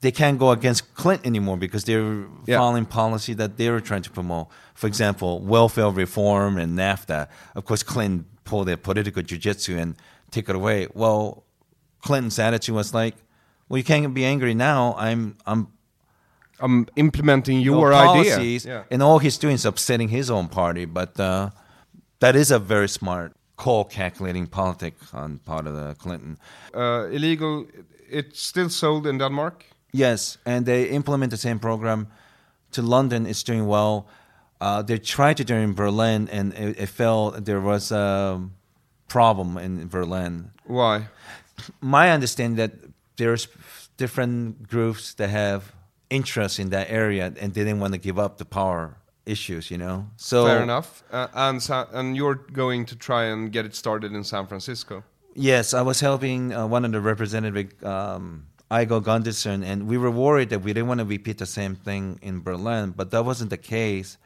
[0.00, 2.58] they can't go against Clinton anymore because they're Yeah.
[2.60, 4.46] following policy that they were trying to promote.
[4.74, 7.20] For example, welfare reform and NAFTA.
[7.58, 9.96] Of course, Clinton pulled their political jujitsu and
[10.30, 10.78] take it away.
[10.94, 11.44] Well,
[12.06, 13.14] Clinton's attitude was like,
[13.68, 14.94] "Well, you can't be angry now.
[14.98, 15.66] I'm I'm
[16.60, 18.38] I'm implementing your no idea.
[18.64, 18.84] Yeah.
[18.90, 20.86] and all he's doing is upsetting his own party.
[20.86, 21.50] But uh,
[22.18, 26.38] that is a very smart, cold calculating politic on part of the Clinton.
[26.74, 27.66] uh, illegal.
[28.10, 29.64] It's still sold in Denmark.
[29.92, 32.06] Yes, and they implement the same program
[32.72, 33.26] to London.
[33.26, 34.06] It's doing well.
[34.60, 37.30] Uh, they tried to do it in Berlin, and it, it fell.
[37.44, 38.40] There was a
[39.08, 40.50] problem in Berlin.
[40.66, 41.08] Why?
[41.80, 42.72] My understanding that
[43.16, 43.48] there's
[43.96, 45.72] different groups that have
[46.10, 48.96] interest in that area, and they didn't want to give up the power
[49.26, 49.70] issues.
[49.70, 51.02] You know, so Fair enough.
[51.10, 55.04] Uh, and Sa- and you're going to try and get it started in San Francisco.
[55.34, 60.10] Yes, I was helping uh, one of the representative, um, Igor Gunderson, and we were
[60.10, 63.50] worried that we didn't want to repeat the same thing in Berlin, but that wasn't
[63.50, 64.16] the case.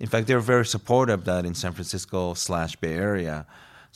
[0.00, 3.46] In fact, they were very supportive of that in San Francisco slash Bay Area.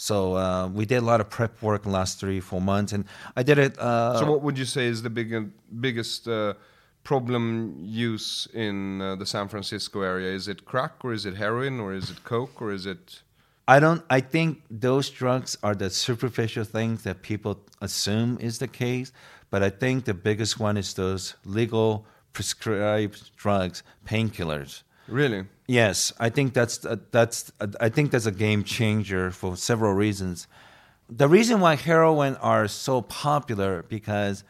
[0.01, 2.93] So uh, we did a lot of prep work in the last three, four months,
[2.93, 3.77] and I did it.
[3.77, 6.55] Uh, so what would you say is the big, biggest uh,
[7.03, 10.31] problem use in uh, the San Francisco area?
[10.33, 13.23] Is it crack or is it heroin or is it coke or is it?
[13.67, 14.05] I don't.
[14.09, 19.11] I think those drugs are the superficial things that people assume is the case,
[19.51, 24.85] but I think the biggest one is those legal prescribed drugs, painkillers.
[25.09, 25.47] Really?
[25.67, 29.95] Yes, I think that's uh, that's uh, I think that's a game changer for several
[29.95, 30.47] reasons.
[31.09, 34.45] The reason why heroin are so popular because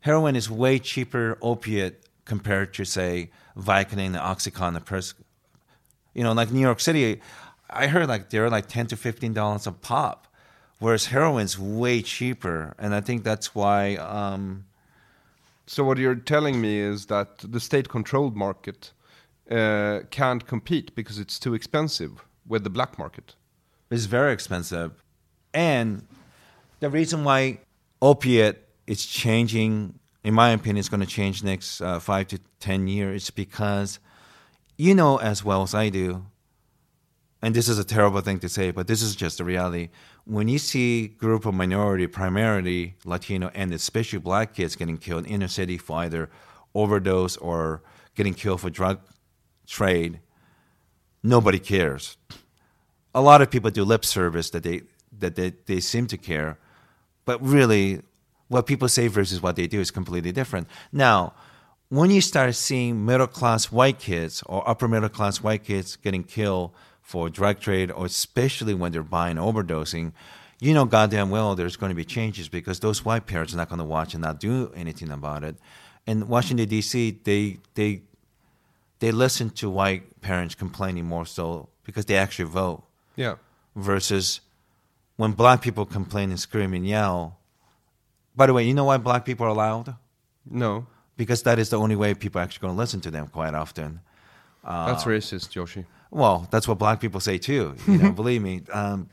[0.00, 4.74] heroin is way cheaper opiate compared to say Vicodin and Oxycontin.
[4.74, 5.14] the Pers-
[6.14, 7.20] you know, like New York City,
[7.70, 10.26] I heard like they're like ten to fifteen dollars a pop,
[10.80, 13.96] whereas heroin's way cheaper, and I think that's why.
[13.96, 14.64] Um,
[15.66, 18.92] So what you're telling me is that the state-controlled market
[19.50, 23.34] uh, can't compete because it's too expensive with the black market.
[23.90, 25.02] it's very expensive.
[25.52, 26.06] and
[26.80, 27.60] the reason why
[28.02, 32.88] opiate is changing, in my opinion, is going to change next uh, five to ten
[32.88, 33.98] years, is because
[34.76, 36.26] you know as well as I do,
[37.40, 39.90] and this is a terrible thing to say, but this is just the reality.
[40.24, 45.32] When you see group of minority, primarily Latino and especially black kids getting killed in
[45.32, 46.30] inner city for either
[46.74, 47.82] overdose or
[48.14, 49.00] getting killed for drug
[49.66, 50.20] trade,
[51.22, 52.16] nobody cares.
[53.14, 54.82] A lot of people do lip service that they
[55.18, 56.58] that they, they seem to care,
[57.24, 58.02] but really
[58.48, 60.68] what people say versus what they do is completely different.
[60.92, 61.34] Now,
[61.88, 66.24] when you start seeing middle class white kids or upper middle class white kids getting
[66.24, 70.12] killed for drug trade, or especially when they're buying overdosing,
[70.60, 73.68] you know goddamn well there's going to be changes because those white parents are not
[73.68, 75.56] going to watch and not do anything about it.
[76.06, 78.02] In Washington D.C., they they
[79.04, 82.82] they listen to white parents complaining more so because they actually vote
[83.16, 83.34] Yeah.
[83.76, 84.40] versus
[85.16, 87.36] when black people complain and scream and yell.
[88.34, 89.94] By the way, you know why black people are loud?
[90.50, 90.86] No.
[91.16, 93.54] Because that is the only way people are actually going to listen to them quite
[93.54, 94.00] often.
[94.64, 95.84] That's racist, Yoshi.
[96.10, 97.74] Well, that's what black people say too.
[97.86, 98.62] You know, believe me.
[98.72, 99.08] Um,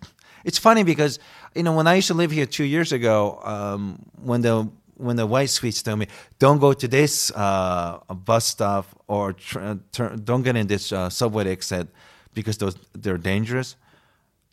[0.45, 1.19] it's funny because
[1.53, 4.69] you know when I used to live here two years ago, um, when the
[5.01, 6.07] when the white sweets tell me,
[6.39, 11.09] "Don't go to this uh, bus stop or tr- turn, don't get in this uh,
[11.09, 11.87] subway exit
[12.33, 13.75] because those they're dangerous."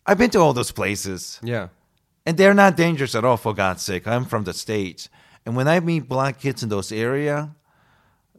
[0.05, 1.39] I've been to all those places.
[1.43, 1.67] Yeah.
[2.25, 4.07] And they're not dangerous at all, for God's sake.
[4.07, 5.09] I'm from the States.
[5.45, 7.55] And when I meet black kids in those area,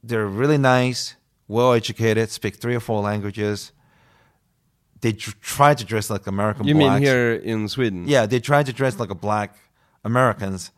[0.03, 1.14] they're really nice,
[1.49, 3.73] well educated, speak three or four languages.
[5.01, 6.94] They tr- try to dress like American You blacks.
[6.94, 8.05] mean here in Sweden?
[8.07, 9.57] Yeah, they try to dress like a black
[10.05, 10.70] Americans.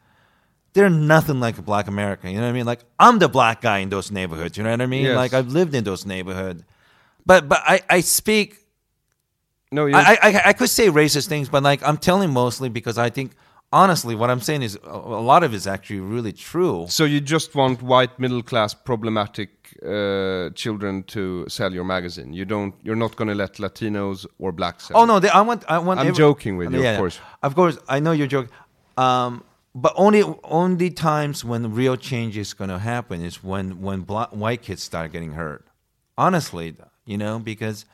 [0.75, 2.31] They're nothing like a black American.
[2.31, 2.67] You know what I mean?
[2.67, 4.57] Like I'm the black guy in those neighborhoods.
[4.57, 5.05] You know what I mean?
[5.05, 5.17] Yes.
[5.17, 6.63] Like I've lived in those neighborhoods.
[7.27, 8.57] But but I, I speak
[9.71, 12.97] No, you I, I I could say racist things, but like I'm telling mostly because
[12.99, 13.33] I think
[13.73, 14.97] honestly what I'm saying is a
[15.33, 16.87] lot of it is actually really true.
[16.89, 19.51] So you just want white middle class problematic
[19.83, 22.33] uh, children to sell your magazine.
[22.33, 22.75] You don't.
[22.83, 24.99] You're not going to let Latinos or blacks sell.
[24.99, 25.07] Oh it.
[25.07, 26.01] no, they, I want I want.
[26.01, 27.21] I'm joking with you, of course.
[27.43, 28.51] Of course, I know you're joking.
[28.97, 34.03] Um, but only only times when real change is going to happen is when when
[34.03, 35.67] black, white kids start getting hurt.
[36.19, 37.87] Honestly, you know, because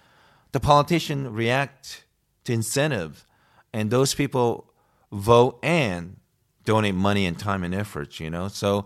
[0.52, 2.04] the politician react
[2.44, 3.24] to incentive,
[3.72, 4.72] and those people
[5.12, 6.16] vote and
[6.64, 8.18] donate money and time and effort.
[8.18, 8.84] You know, so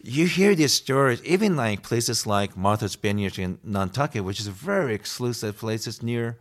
[0.00, 4.52] you hear these stories, even like places like Martha's Vineyard in Nantucket, which is a
[4.52, 6.00] very exclusive place.
[6.00, 6.38] Near,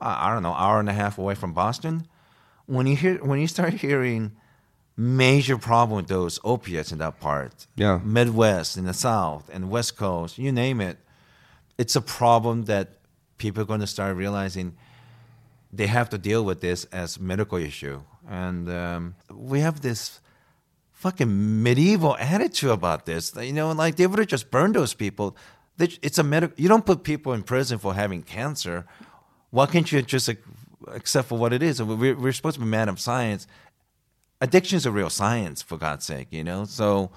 [0.00, 2.08] I don't know, hour and a half away from Boston.
[2.64, 4.32] When you hear, when you start hearing
[4.96, 8.00] major problem with those opiates in that part, Yeah.
[8.04, 10.98] Midwest, in the South, and West Coast, you name it,
[11.78, 12.94] it's a problem that
[13.38, 14.74] people are going to start realizing
[15.72, 18.00] they have to deal with this as medical issue.
[18.28, 20.20] And um, we have this
[20.92, 23.34] fucking medieval attitude about this.
[23.36, 25.36] You know, like they would have just burned those people.
[25.78, 26.54] It's a medical.
[26.58, 28.86] You don't put people in prison for having cancer.
[29.50, 30.38] Why can't you just ac-
[30.88, 31.82] accept for what it is?
[31.82, 33.46] We're, we're supposed to be man of science.
[34.40, 36.28] Addiction is a real science, for God's sake.
[36.30, 37.10] You know, so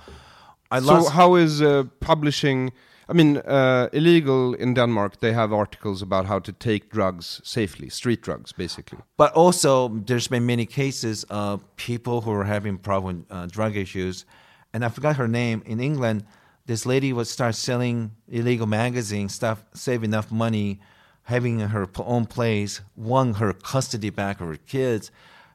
[0.71, 2.71] I love So how is uh, publishing?
[3.09, 5.19] I mean, uh, illegal in Denmark.
[5.19, 8.99] They have articles about how to take drugs safely, street drugs, basically.
[9.17, 14.25] But also, there's been many cases of people who are having problem uh, drug issues,
[14.73, 15.63] and I forgot her name.
[15.65, 16.23] In England,
[16.67, 20.79] this lady would start selling illegal magazine stuff, save enough money,
[21.23, 25.11] having her own place, won her custody back of her kids.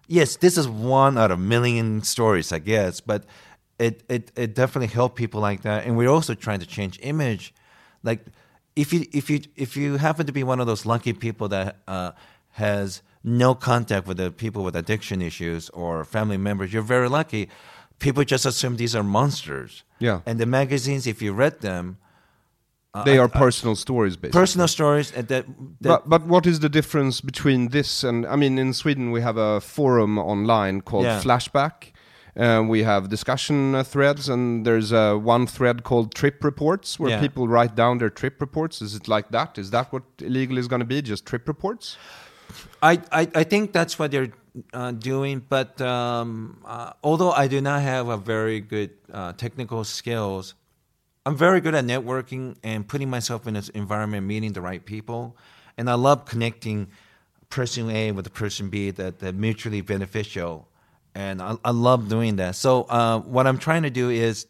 [0.07, 3.25] Yes, this is one out of a million stories, I guess, but
[3.79, 5.87] it, it, it definitely helped people like that.
[5.87, 7.55] And we're also trying to change image.
[8.03, 8.25] Like
[8.77, 11.77] if you if you if you happen to be one of those lucky people that
[11.89, 12.13] uh,
[12.51, 17.49] has no contact with the people with addiction issues or family members, you're very lucky.
[17.99, 19.85] People just assume these are monsters.
[19.99, 20.21] Yeah.
[20.27, 21.97] And the magazines, if you read them,
[23.03, 24.41] they are personal stories, basically.
[24.41, 25.47] personal stories, and that,
[25.81, 29.21] that But but what is the difference between this and I mean in Sweden we
[29.23, 31.21] have a forum online called Yeah.
[31.23, 31.93] Flashback.
[32.37, 37.11] Uh, we have discussion uh, threads and there's uh, one thread called trip reports where
[37.11, 37.21] Yeah.
[37.21, 38.83] people write down their trip reports.
[38.83, 39.59] Is it like that?
[39.59, 41.01] Is that what illegal is going to be?
[41.03, 41.97] Just trip reports?
[42.83, 44.33] I, I, I think that's what they're
[44.73, 49.85] uh, doing, but um, uh, although I do not have a very good uh, technical
[49.85, 50.55] skills,
[51.27, 55.37] I'm very good at networking and putting myself in this environment, meeting the right people,
[55.79, 56.89] and I love connecting
[57.49, 60.69] person A with the person B that that mutually beneficial,
[61.15, 62.57] and I, I love doing that.
[62.57, 64.47] So uh, what I'm trying to do is,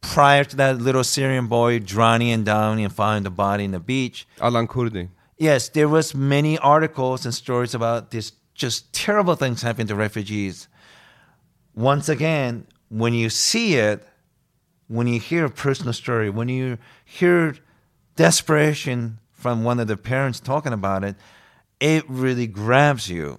[0.00, 4.26] prior to that little Syrian boy drowning down and finding the body in the beach,
[4.40, 5.08] Alan Kurdi.
[5.36, 10.68] Yes, there was many articles and stories about this just terrible things happening to refugees.
[11.74, 14.04] Once again, when you see it,
[14.88, 17.54] when you hear a personal story, when you hear
[18.16, 21.14] desperation from one of the parents talking about it,
[21.78, 23.38] it really grabs you.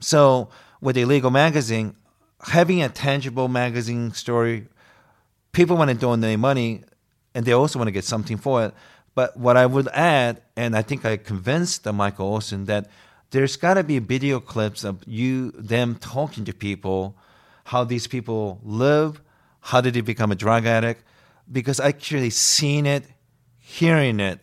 [0.00, 1.94] So with Illegal Magazine,
[2.42, 4.66] having a tangible magazine story,
[5.52, 6.84] people want to donate money
[7.34, 8.74] and they also want to get something for it.
[9.14, 12.88] But what I would add, and I think I convinced Michael Olsen that
[13.30, 17.16] there's got to be video clips of you, them talking to people,
[17.64, 19.20] how these people live,
[19.60, 21.02] how did he become a drug addict,
[21.50, 23.04] because I actually seen it,
[23.58, 24.40] hearing it,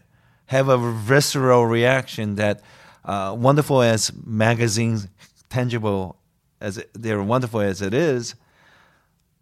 [0.48, 2.62] have a visceral reaction that
[3.04, 5.08] uh, wonderful as magazines,
[5.50, 6.18] tangible
[6.62, 8.36] as it, they're wonderful as it is,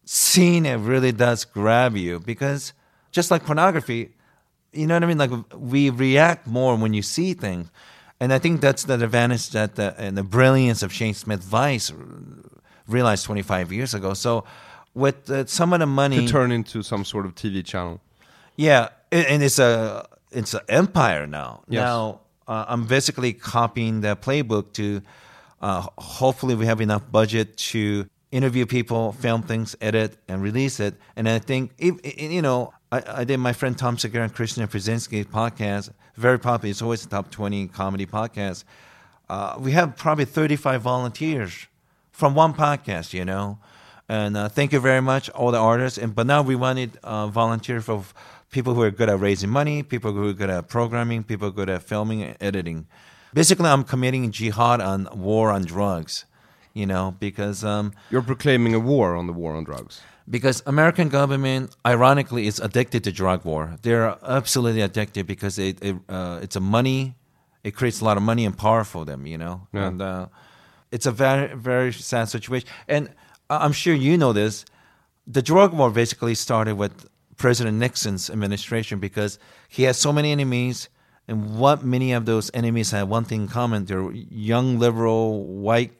[0.05, 2.73] seeing it really does grab you because
[3.11, 4.09] just like pornography,
[4.73, 5.17] you know what I mean?
[5.17, 7.69] Like we react more when you see things.
[8.19, 11.91] And I think that's the advantage that the, and the brilliance of Shane Smith Vice
[12.87, 14.13] realized 25 years ago.
[14.13, 14.45] So
[14.93, 17.99] with uh, some of the money to turn into some sort of TV channel.
[18.55, 21.63] Yeah, and it's a it's an empire now.
[21.67, 21.81] Yes.
[21.81, 25.01] Now uh, I'm basically copying the playbook to.
[25.61, 30.95] Uh, hopefully, we have enough budget to interview people, film things, edit, and release it.
[31.15, 34.67] And I think if, you know, I, I did my friend Tom Segura and Christina
[34.67, 36.71] Pazsitzky podcast, very popular.
[36.71, 38.63] It's always the top 20 comedy podcast.
[39.29, 41.67] Uh, we have probably 35 volunteers
[42.11, 43.59] from one podcast, you know.
[44.09, 45.97] And uh, thank you very much, all the artists.
[45.97, 48.03] And but now we wanted uh, volunteers for
[48.51, 51.69] people who are good at raising money, people who are good at programming, people good
[51.69, 52.85] at filming and editing.
[53.33, 56.25] Basically, I'm committing jihad on war on drugs,
[56.73, 60.01] you know, because um, You're proclaiming a war on the war on drugs.
[60.29, 63.77] because American government, ironically, is addicted to drug war.
[63.81, 67.15] They're absolutely addicted because it, it uh, it's a money,
[67.63, 69.67] it creates a lot of money and power for them, you know.
[69.73, 69.87] Yeah.
[69.87, 70.27] And uh,
[70.91, 72.69] it's a very very sad situation.
[72.87, 73.09] And
[73.49, 74.65] I'm sure you know this.
[75.27, 79.39] The drug war basically started with President Nixon's administration because
[79.69, 80.89] he had so many enemies.
[81.27, 85.93] And what many of those enemies had one thing in common: they're young, liberal, white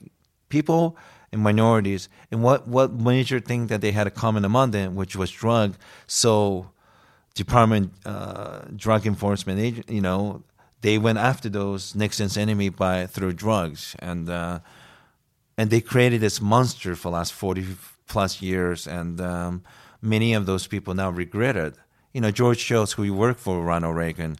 [0.49, 0.97] people
[1.33, 2.07] and minorities.
[2.31, 5.75] And what, what major thing that they had a common among them, which was drug.
[6.05, 6.69] So,
[7.33, 10.43] Department uh, Drug Enforcement you know,
[10.81, 14.59] they went after those Nixon's enemy by through drugs, and uh,
[15.57, 17.65] and they created this monster for the last forty
[18.07, 19.63] plus years, and um,
[20.01, 21.75] many of those people now regret it.
[22.13, 24.37] You know, George Shultz, who worked for Ronald Reagan,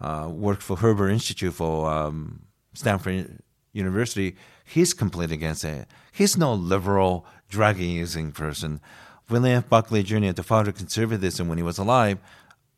[0.00, 2.42] uh, worked for Herbert Institute for um,
[2.74, 3.42] Stanford
[3.72, 4.36] University.
[4.64, 5.88] He's completely against it.
[6.12, 8.80] He's no liberal drug using person.
[9.28, 9.68] William F.
[9.68, 12.18] Buckley Jr., the father of conservatism when he was alive,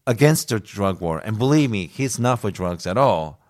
[0.06, 1.20] against the drug war.
[1.24, 3.40] And believe me, he's not for drugs at all,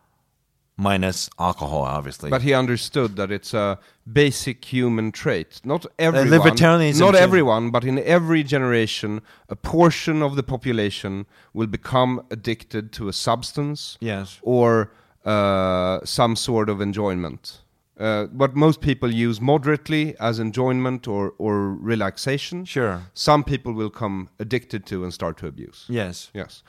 [0.78, 2.30] minus alcohol, obviously.
[2.30, 3.78] But he understood that it's a
[4.10, 5.60] basic human trait.
[5.64, 11.66] Not everyone, libertarianism not everyone, but in every generation, a portion of the population will
[11.66, 14.38] become addicted to a substance Yes.
[14.42, 14.92] or
[15.24, 17.60] uh, some sort of enjoyment.
[17.98, 22.64] Uh, what most people use moderately as enjoyment or, or relaxation.
[22.64, 23.02] Sure.
[23.14, 25.84] Some people will come addicted to and start to abuse.
[25.88, 26.30] yes.
[26.32, 26.62] Yes.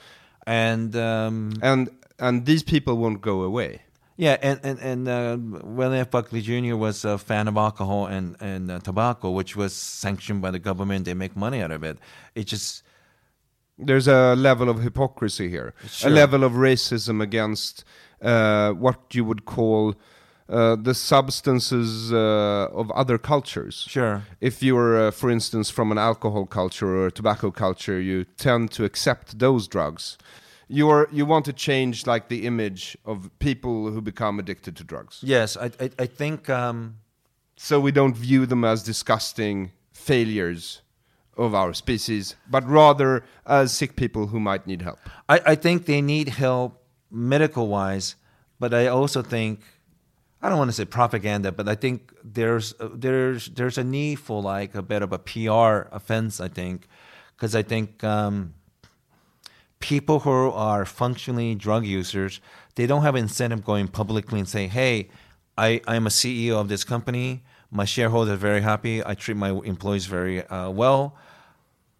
[0.47, 3.81] And um, And and these people won't go away.
[4.19, 6.11] Yeah, and and and uh, William F.
[6.11, 6.75] Buckley Jr.
[6.75, 11.05] was a fan of alcohol and and uh, tobacco, which was sanctioned by the government.
[11.05, 11.97] They make money out of it.
[12.35, 12.83] It just
[13.77, 16.11] there's a level of hypocrisy here, Sure.
[16.11, 17.85] a level of racism against
[18.21, 19.95] uh, what you would call
[20.49, 23.85] uh, the substances uh, of other cultures.
[23.87, 24.23] Sure.
[24.41, 28.71] If you're, uh, for instance, from an alcohol culture or a tobacco culture, you tend
[28.71, 30.17] to accept those drugs.
[30.71, 35.19] You're, you want to change like the image of people who become addicted to drugs.
[35.23, 36.97] yes, I I, I think um,
[37.57, 40.81] So we don't view them as disgusting failures
[41.35, 44.99] of our species, but rather as sick people who might need help.
[45.27, 46.71] I, I think they need help
[47.09, 48.15] medical wise,
[48.59, 49.61] but I also think
[50.41, 54.41] I don't want to say propaganda, but I think there's there's there's a need for
[54.41, 56.39] like a bit of a PR offense.
[56.39, 56.87] I think
[57.35, 58.53] because I think um,
[59.79, 62.41] people who are functionally drug users
[62.79, 65.09] they don't have incentive going publicly and say, "Hey,
[65.57, 67.43] I I'm a CEO of this company.
[67.71, 69.05] My shareholders are very happy.
[69.05, 71.17] I treat my employees very uh, well."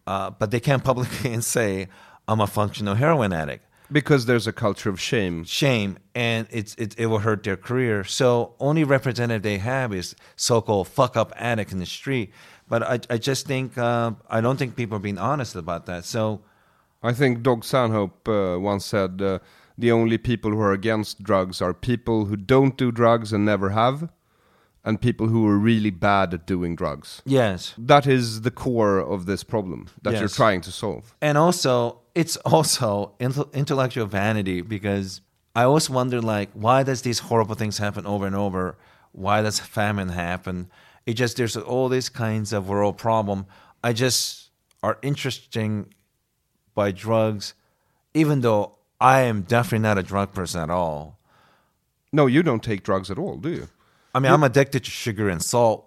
[0.06, 1.88] Uh, but they can't publicly and say,
[2.26, 5.44] "I'm a functional heroin addict." Because there's a culture of shame.
[5.44, 10.14] shame and it's it, it will hurt their career so only representative they have is
[10.36, 12.30] so-called fuck up addict in the street
[12.68, 16.04] but i, I just think uh, i don't think people are being honest about that
[16.04, 16.40] so
[17.02, 19.38] I think Doug Stanhope uh, once said uh,
[19.78, 23.70] the only people who are against drugs are people who don't do drugs and never
[23.70, 24.10] have,
[24.84, 27.22] and people who are really bad at doing drugs.
[27.24, 27.74] Yes.
[27.78, 31.14] That is the core of this problem that you're trying to solve.
[31.20, 35.20] And also, it's also intellectual vanity because
[35.54, 38.78] I always wonder, like, why does these horrible things happen over and over?
[39.12, 40.70] Why does famine happen?
[41.06, 43.46] It just there's all these kinds of world problem.
[43.82, 44.50] I just
[44.82, 45.92] are interesting
[46.82, 47.44] by drugs,
[48.22, 48.64] even though
[49.14, 51.18] I am definitely not a drug person at all.
[52.18, 53.66] No, you don't take drugs at all, do you?
[54.14, 55.80] I mean, I'm addicted to sugar and salt.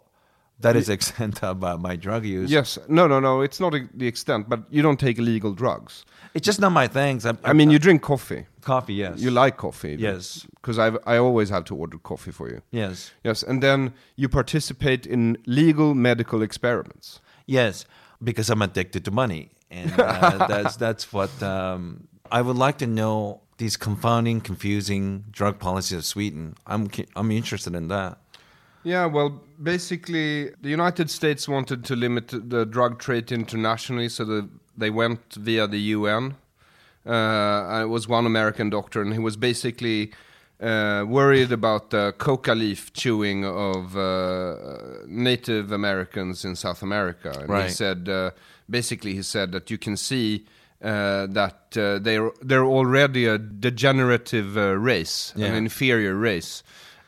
[0.60, 2.50] That is the extent of uh, my drug use.
[2.58, 2.80] Yes.
[2.88, 3.42] No, no, no.
[3.48, 6.06] It's not a, the extent, but you don't take illegal drugs.
[6.36, 7.26] It's just not my things.
[7.26, 8.46] I, I mean, you drink coffee.
[8.62, 9.20] coffee, yes.
[9.20, 9.96] You like coffee.
[10.00, 10.48] Yes.
[10.56, 12.60] Because I I always have to order coffee for you.
[12.72, 13.12] Yes.
[13.28, 17.20] Yes, and then you participate in legal medical experiments.
[17.46, 17.86] Yes,
[18.24, 22.88] because I'm addicted to money, and uh, that's that's what um, I would like to
[22.88, 23.42] know.
[23.58, 26.56] These confounding, confusing drug policies of Sweden.
[26.66, 28.18] I'm I'm interested in that.
[28.84, 34.50] Yeah, well, basically, the United States wanted to limit the drug trade internationally, so that
[34.76, 36.36] they went via the UN.
[37.06, 40.12] Uh, it was one American doctor, and he was basically
[40.60, 44.56] uh, worried about the coca leaf chewing of uh,
[45.08, 47.32] Native Americans in South America.
[47.40, 48.32] And he said, uh,
[48.70, 50.46] basically, he said that you can see.
[50.82, 56.62] Uh, that uh, they're they're already a degenerative uh, race, an inferior race,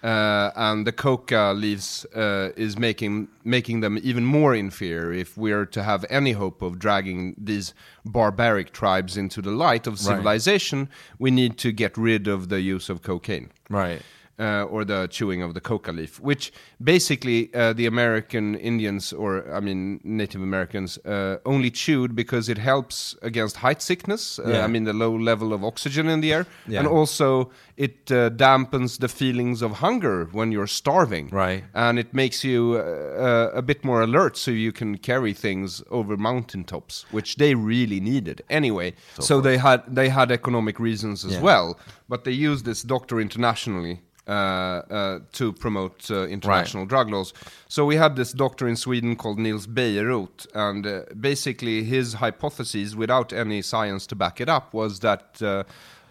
[0.06, 5.12] uh, and the coca leaves uh, is making making them even more inferior.
[5.12, 7.74] If we're to have any hope of dragging these
[8.06, 12.88] barbaric tribes into the light of civilization, we need to get rid of the use
[12.88, 13.50] of cocaine.
[13.68, 14.02] Right.
[14.38, 16.52] Uh, or the chewing of the coca leaf, which
[16.84, 22.58] basically uh, the American Indians, or I mean Native Americans, uh, only chewed because it
[22.58, 24.38] helps against height sickness.
[24.40, 24.66] Uh, Yeah.
[24.66, 26.80] I mean the low level of oxygen in the air, Yeah.
[26.80, 31.30] and also it uh, dampens the feelings of hunger when you're starving.
[31.32, 31.64] Right.
[31.74, 36.18] and it makes you uh, a bit more alert, so you can carry things over
[36.18, 38.94] mountaintops, which they really needed anyway.
[39.20, 41.44] So, they had they had economic reasons as Yeah.
[41.44, 41.78] well,
[42.10, 47.34] but they used this doctor internationally to promote uh, international drug laws.
[47.68, 52.96] So we had this doctor in Sweden called Nils Bejerot, and uh, basically his hypothesis,
[52.96, 55.64] without any science to back it up, was that uh,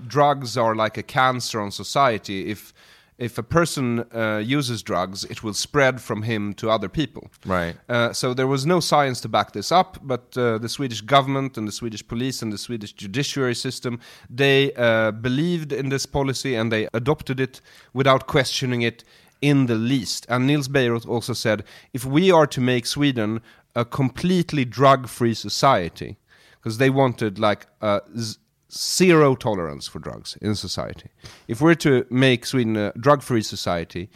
[0.07, 2.51] drugs are like a cancer on society.
[2.51, 2.73] If
[3.19, 7.31] if a person uh, uses drugs, it will spread from him to other people.
[7.47, 7.77] Right.
[7.89, 11.57] Uh, so there was no science to back this up, but uh, the Swedish government
[11.57, 16.55] and the Swedish police and the Swedish judiciary system they uh, believed in this policy
[16.55, 17.61] and they adopted it
[17.93, 19.05] without questioning it
[19.41, 20.27] in the least.
[20.29, 23.41] And Nils Bejerot also said, if we are to make Sweden
[23.77, 26.17] a completely drug-free society,
[26.65, 28.39] because they wanted like a z-
[28.77, 31.11] zero tolerance for drugs in society.
[31.49, 34.11] If we're to make Sweden a drug-free society,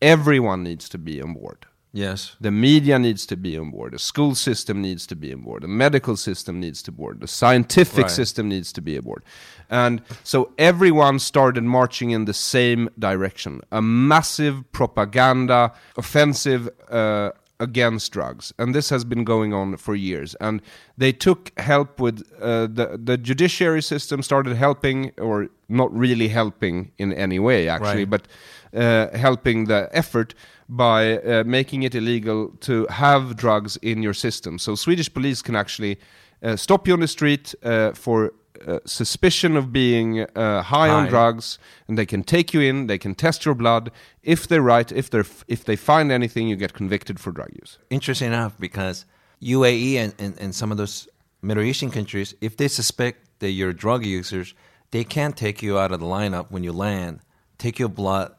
[0.00, 1.66] everyone needs to be on board.
[1.94, 2.36] Yes.
[2.40, 3.92] The media needs to be on board.
[3.92, 5.62] The school system needs to be on board.
[5.62, 7.20] The medical system needs to be on board.
[7.20, 8.10] The scientific Right.
[8.10, 9.24] system needs to be on board.
[9.68, 13.60] And so everyone started marching in the same direction.
[13.70, 17.32] A massive propaganda offensive uh,
[17.62, 18.52] against drugs.
[18.58, 20.36] And this has been going on for years.
[20.40, 20.60] And
[20.98, 26.90] they took help with uh, the, the judiciary system started helping, or not really helping
[26.98, 28.10] in any way, actually, Right.
[28.10, 28.28] but
[28.74, 30.34] uh, helping the effort
[30.68, 34.58] by uh, making it illegal to have drugs in your system.
[34.58, 35.98] So Swedish police can actually
[36.42, 38.32] uh, stop you on the street uh, for
[38.66, 41.58] uh, suspicion of being uh, high, on drugs,
[41.88, 42.86] and they can take you in.
[42.86, 43.90] They can test your blood.
[44.22, 47.78] If they're right, if they if they find anything, you get convicted for drug use.
[47.90, 49.04] Interesting enough, because
[49.42, 51.08] UAE and, and, and some of those
[51.42, 54.54] Middle Eastern countries, if they suspect that you're drug users,
[54.92, 57.20] they can take you out of the lineup when you land,
[57.58, 58.34] take your blood,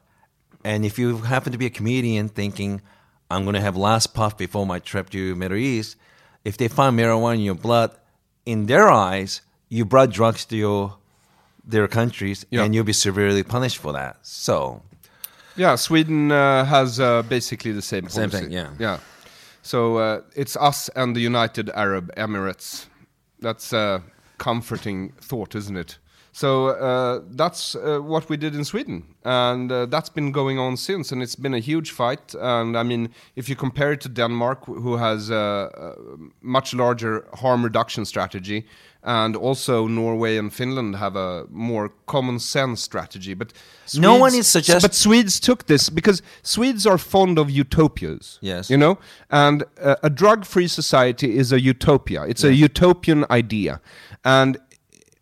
[0.64, 2.82] and if you happen to be a comedian thinking,
[3.30, 5.98] I'm going to have last puff before my trip to Middle East,
[6.46, 7.92] if they find marijuana in your blood,
[8.46, 9.42] in their eyes,
[9.74, 10.98] you brought drugs to your
[11.66, 12.64] their countries, Yeah.
[12.64, 14.18] and you'll be severely punished for that.
[14.22, 14.82] So,
[15.56, 18.22] Yeah, Sweden uh, has uh, basically the same policy.
[18.22, 18.70] Same thing, yeah.
[18.80, 18.98] Yeah.
[19.62, 22.88] So uh, it's us and the United Arab Emirates.
[23.40, 24.02] That's a
[24.38, 26.00] comforting thought, isn't it?
[26.36, 30.78] So uh, that's uh, what we did in Sweden, and uh, that's been going on
[30.78, 32.34] since, and it's been a huge fight.
[32.40, 35.94] And I mean, if you compare it to Denmark, who has a,
[36.42, 38.66] much larger harm reduction strategy,
[39.04, 43.54] and also Norway and Finland have a more common sense strategy, but
[43.94, 48.40] No one is suggest- But Swedes took this because Swedes are fond of utopias.
[48.42, 48.70] Yes.
[48.70, 48.98] You know?
[49.30, 53.80] And uh, a drug free society is a utopia, it's a utopian idea.
[54.24, 54.58] And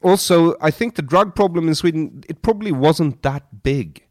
[0.03, 4.03] also, I think the drug problem in Sweden, it probably wasn't that big.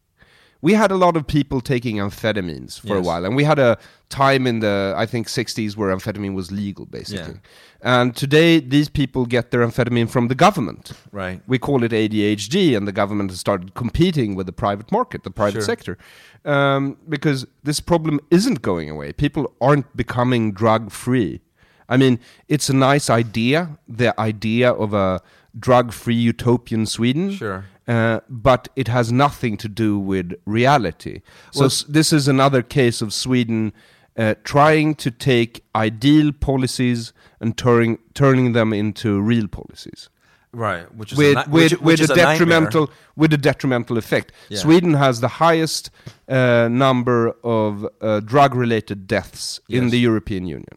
[0.63, 3.79] we had a lot of people taking amphetamines for a while, and we had a
[4.11, 7.39] time in the I think 60s where amphetamine was legal, basically.
[7.83, 7.99] Yeah.
[8.01, 10.93] And today, these people get their amphetamine from the government.
[11.13, 11.41] Right.
[11.47, 15.31] We call it ADHD, and the government has started competing with the private market, the
[15.31, 15.73] private Sure.
[15.73, 15.97] sector,
[16.45, 19.13] um, because this problem isn't going away.
[19.15, 21.41] People aren't becoming drug free.
[21.89, 22.19] I mean,
[22.49, 25.23] it's a nice idea, the idea of a
[25.59, 27.33] drug free utopian Sweden.
[27.33, 27.65] Sure.
[27.89, 31.23] Uh, but it has nothing to do with reality.
[31.51, 33.73] So s- this is another case of Sweden
[34.17, 40.09] uh, trying to take ideal policies and turning turning them into real policies
[40.53, 42.33] Right, which is with a, with which, with which is a nightmare.
[42.35, 44.33] detrimental with a detrimental effect.
[44.49, 44.59] Yeah.
[44.59, 45.91] Sweden has the highest
[46.29, 50.77] uh, number of uh, drug related deaths in the European Union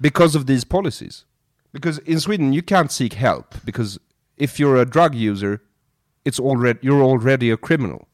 [0.00, 1.24] because of these policies.
[1.78, 3.98] Because in Sweden you can't seek help because
[4.36, 5.62] if you're a drug user,
[6.24, 8.08] it's already you're already a criminal.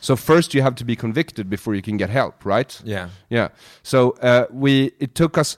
[0.00, 2.80] So first you have to be convicted before you can get help, right?
[2.84, 3.10] Yeah.
[3.30, 3.48] Yeah.
[3.84, 5.56] So uh, we it took us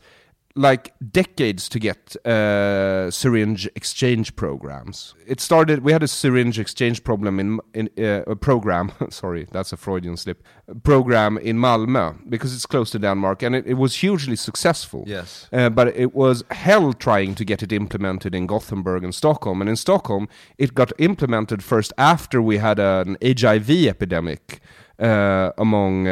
[0.56, 5.14] like decades to get uh, syringe exchange programs.
[5.26, 5.84] It started.
[5.84, 8.92] We had a syringe exchange problem in in uh, a program.
[9.10, 10.42] sorry, that's a Freudian slip.
[10.82, 15.04] Program in Malmö because it's close to Denmark, and it, it was hugely successful.
[15.06, 15.48] Yes.
[15.52, 19.60] Uh, but it was hell trying to get it implemented in Gothenburg and Stockholm.
[19.60, 20.28] And in Stockholm,
[20.58, 24.60] it got implemented first after we had an HIV epidemic
[24.98, 26.08] uh, among.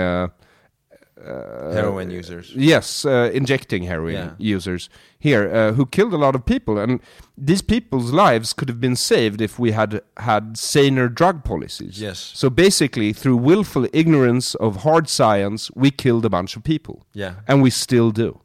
[1.26, 2.52] Uh, heroin users.
[2.54, 4.30] Yes, uh, injecting heroin Yeah.
[4.56, 7.00] users here uh, who killed a lot of people, and
[7.46, 11.98] these people's lives could have been saved if we had had saner drug policies.
[12.00, 12.18] Yes.
[12.34, 17.06] So basically, through willful ignorance of hard science, we killed a bunch of people.
[17.14, 17.34] Yeah.
[17.48, 18.40] and we still do.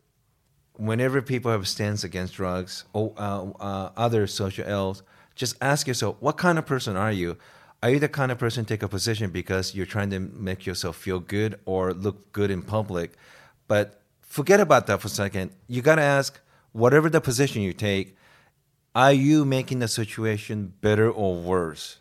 [0.78, 5.04] Whenever people have stance against drugs or uh, uh, other social ills,
[5.36, 7.38] just ask yourself, what kind of person are you?
[7.82, 10.66] Are you the kind of person to take a position because you're trying to make
[10.66, 13.14] yourself feel good or look good in public?
[13.68, 15.52] But forget about that for a second.
[15.68, 16.40] You got to ask,
[16.74, 18.18] whatever the position you take,
[18.96, 22.00] are you making the situation better or worse?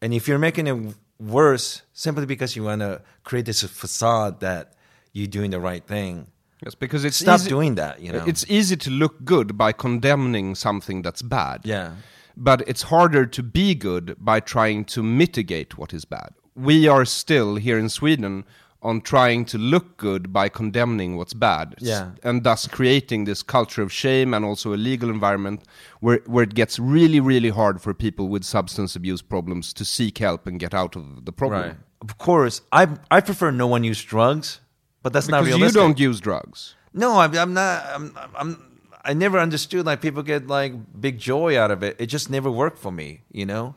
[0.00, 4.72] And if you're making it worse simply because you want to create this facade that
[5.12, 6.28] you're doing the right thing,
[6.64, 8.00] Yes, because it's stop easy- doing that.
[8.00, 11.62] You know, It's easy to look good by condemning something that's bad.
[11.64, 11.96] yeah,
[12.36, 16.30] but it's harder to be good by trying to mitigate what is bad.
[16.54, 18.44] We are still here in Sweden
[18.84, 22.10] on trying to look good by condemning what's bad, Yeah.
[22.24, 25.62] and thus creating this culture of shame and also a legal environment
[26.00, 30.18] where where it gets really really hard for people with substance abuse problems to seek
[30.18, 31.62] help and get out of the problem.
[31.62, 31.76] right.
[32.00, 34.60] Of course, I I prefer no one use drugs,
[35.04, 35.60] but that's not realistic.
[35.60, 36.74] Because you don't use drugs.
[36.92, 37.84] No, I'm, I'm not.
[37.94, 38.71] I'm, I'm.
[39.04, 41.96] I never understood like people get like big joy out of it.
[41.98, 43.22] It just never worked for me.
[43.30, 43.74] You know,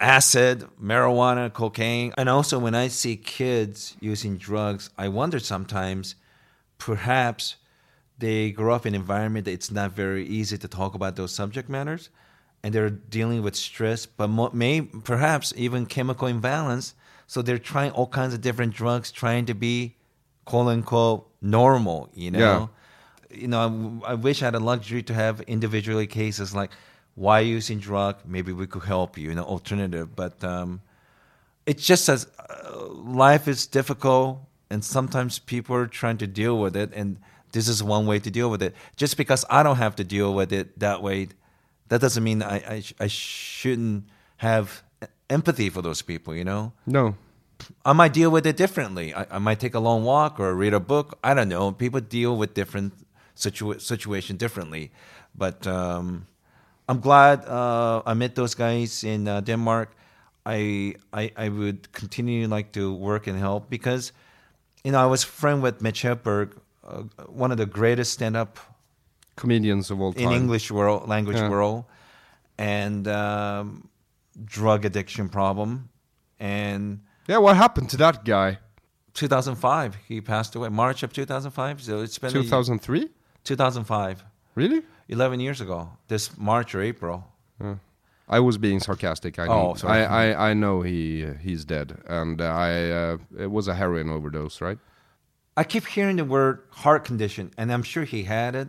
[0.00, 6.14] acid, marijuana, cocaine, and also when I see kids using drugs, I wonder sometimes,
[6.78, 7.56] perhaps
[8.18, 11.32] they grow up in an environment that it's not very easy to talk about those
[11.32, 12.10] subject matters,
[12.62, 16.94] and they're dealing with stress, but mo- may perhaps even chemical imbalance.
[17.26, 19.96] So they're trying all kinds of different drugs, trying to be
[20.44, 22.08] quote unquote normal.
[22.14, 22.70] You know,
[23.30, 26.70] you know, I, I wish I had a luxury to have individually cases like
[27.14, 28.16] why using drug.
[28.26, 30.14] Maybe we could help you, you know, alternative.
[30.14, 30.80] But um,
[31.66, 36.76] it's just as uh, life is difficult, and sometimes people are trying to deal with
[36.76, 37.18] it, and
[37.52, 38.74] this is one way to deal with it.
[38.96, 41.28] Just because I don't have to deal with it that way,
[41.88, 44.04] that doesn't mean I I, sh- I shouldn't
[44.38, 44.82] have
[45.28, 46.34] empathy for those people.
[46.34, 46.72] You know.
[46.86, 47.16] No.
[47.84, 49.12] I might deal with it differently.
[49.12, 51.18] I, I might take a long walk or read a book.
[51.24, 51.72] I don't know.
[51.72, 52.92] People deal with different
[53.38, 54.90] situa- situation differently.
[55.34, 56.26] But um,
[56.88, 59.88] I'm glad uh, I met those guys in uh, Denmark.
[60.46, 64.12] I, I I would continue like to work and help because
[64.84, 66.48] you know I was friend with Mitch Hedberg,
[66.82, 67.02] uh,
[67.42, 68.58] one of the greatest stand-up
[69.36, 70.24] Comedians of all time.
[70.24, 71.50] in English world language Yeah.
[71.50, 71.84] world,
[72.58, 73.88] and um,
[74.44, 75.88] drug addiction problem,
[76.40, 78.58] and Yeah, what happened to that guy?
[79.14, 81.80] 2005 he passed away March of 2005.
[81.82, 83.08] So it's been 2003?
[83.48, 84.24] 2005,
[84.54, 84.82] Really?
[85.08, 85.90] 11 years ago.
[86.08, 87.24] This March or April.
[88.30, 89.38] I was being sarcastic.
[89.38, 89.74] I know.
[89.82, 89.88] Oh.
[89.88, 93.74] I, I, I know he uh, he's dead, and uh, I uh, it was a
[93.74, 94.78] heroin overdose, right?
[95.56, 98.68] I keep hearing the word heart condition, and I'm sure he had it.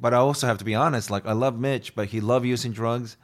[0.00, 1.08] But I also have to be honest.
[1.08, 3.16] Like I love Mitch, but he loved using drugs.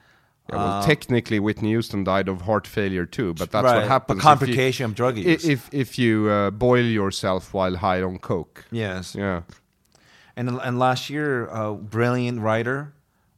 [0.48, 3.88] Yeah, well, Uh, technically, Whitney Houston died of heart failure too, but that's Right, what
[3.88, 4.18] happens.
[4.18, 5.44] if complication you, of drug use.
[5.44, 8.64] If if you uh, boil yourself while high on coke.
[8.70, 9.16] yes.
[9.16, 9.40] Yeah.
[10.36, 12.92] And and last year, a brilliant writer,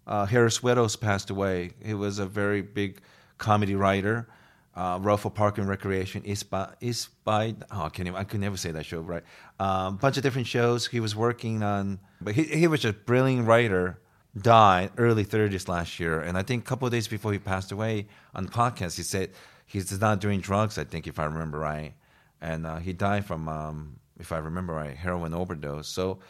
[0.06, 1.70] uh, Harris Wittels passed away.
[1.84, 3.00] He was a very big
[3.38, 4.26] comedy writer.
[4.78, 8.38] uh, Ruffle Park and Recreation, East by, East by oh, I can't even, I could
[8.38, 9.24] never say that show right.
[9.58, 12.92] A um, bunch of different shows he was working on, but he, he was a
[12.92, 13.98] brilliant writer.
[14.36, 17.72] Died early 30s last year, and I think a couple of days before he passed
[17.72, 19.30] away on the podcast, he said
[19.66, 20.78] he's not doing drugs.
[20.78, 21.94] I think if I remember right,
[22.40, 25.88] and uh, he died from, um, if I remember right, heroin overdose.
[25.88, 26.20] So,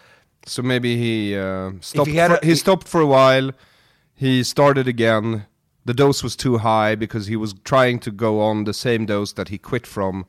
[0.46, 2.08] So maybe he uh, stopped.
[2.10, 3.50] he for, a- he stopped for a while.
[4.14, 5.46] He started again.
[5.84, 9.32] The dose was too high because he was trying to go on the same dose
[9.34, 10.26] that he quit from,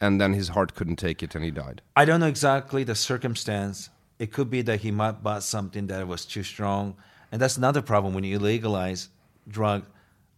[0.00, 1.82] and then his heart couldn't take it and he died.
[1.96, 3.90] I don't know exactly the circumstance.
[4.18, 6.96] It could be that he might bought something that was too strong,
[7.30, 9.08] and that's another problem when you legalize
[9.48, 9.84] drug.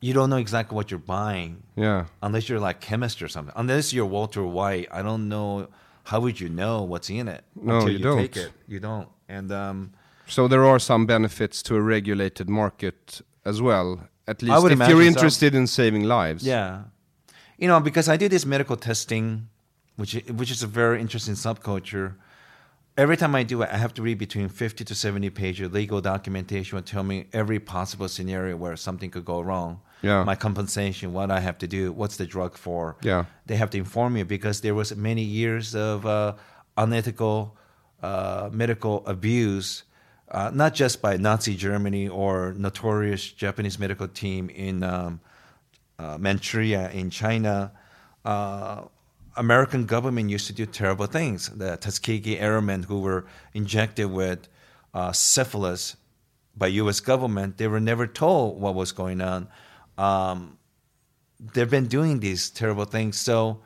[0.01, 2.07] You don't know exactly what you're buying Yeah.
[2.23, 3.53] unless you're like chemist or something.
[3.57, 5.69] Unless you're Walter White, I don't know
[6.05, 8.19] how would you know what's in it No, until you you, don't.
[8.19, 8.51] take it.
[8.69, 9.09] You don't.
[9.29, 9.93] And um,
[10.27, 14.09] So there are some benefits to a regulated market as well.
[14.27, 15.09] At least if you're so.
[15.09, 16.45] interested in saving lives.
[16.45, 16.83] Yeah,
[17.59, 19.49] you know, because I do this medical testing,
[19.97, 22.15] which which is a very interesting subculture.
[22.97, 25.73] Every time I do it, I have to read between fifty to seventy pages of
[25.73, 29.81] legal documentation will tell me every possible scenario where something could go wrong.
[30.03, 30.25] Yeah.
[30.25, 32.97] my compensation, what I have to do, what's the drug for.
[33.03, 33.25] Yeah.
[33.47, 36.35] they have to inform you because there was many years of uh,
[36.77, 37.57] unethical
[38.03, 39.83] uh, medical abuse,
[40.31, 45.21] uh, not just by Nazi Germany or notorious Japanese medical team in um,
[45.99, 47.73] uh, Manchuria in China.
[48.25, 48.83] Uh,
[49.37, 51.49] American government used to do terrible things.
[51.49, 54.49] The Tuskegee Airmen who were injected with
[54.95, 55.97] uh, syphilis
[56.57, 57.01] by U.S.
[57.01, 59.49] government, they were never told what was going on.
[60.01, 60.59] Um,
[61.39, 63.19] they've been doing these terrible things.
[63.19, 63.61] So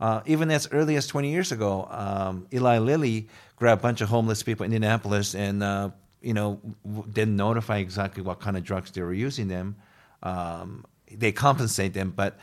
[0.00, 4.08] uh, even as early as 20 years ago, um, Eli Lilly grabbed a bunch of
[4.08, 5.90] homeless people in Indianapolis and uh,
[6.22, 9.76] you know w- didn't notify exactly what kind of drugs they were using them.
[10.22, 12.38] Um, they compensate them, but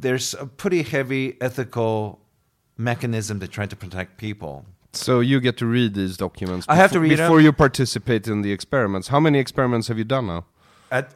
[0.00, 2.20] there's a pretty heavy ethical
[2.76, 4.64] mechanism to try to protect people.
[4.92, 6.66] So you get to read these documents.
[6.68, 9.08] I have to read before you participate in the experiments.
[9.08, 10.46] How many experiments have you done now?
[10.90, 11.14] At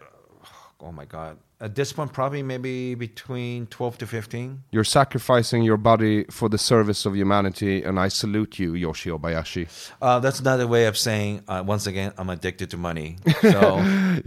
[0.82, 4.64] oh my god, at this point, probably maybe between 12 to 15.
[4.72, 9.68] You're sacrificing your body for the service of humanity, and I salute you, Yoshi Obayashi.
[10.02, 13.16] Uh, that's another way of saying, uh, once again, I'm addicted to money.
[13.42, 13.78] So,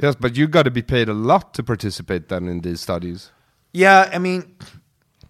[0.01, 3.31] Yes, but you got to be paid a lot to participate then in these studies.
[3.73, 4.55] yeah, I mean,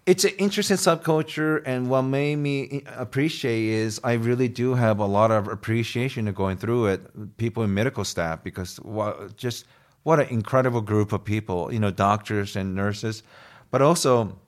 [0.06, 5.06] it's an interesting subculture, and what made me appreciate is I really do have a
[5.06, 7.36] lot of appreciation of going through it.
[7.36, 9.64] People in medical staff, because what, just
[10.06, 13.22] what an incredible group of people, you know, doctors and nurses,
[13.70, 14.38] but also.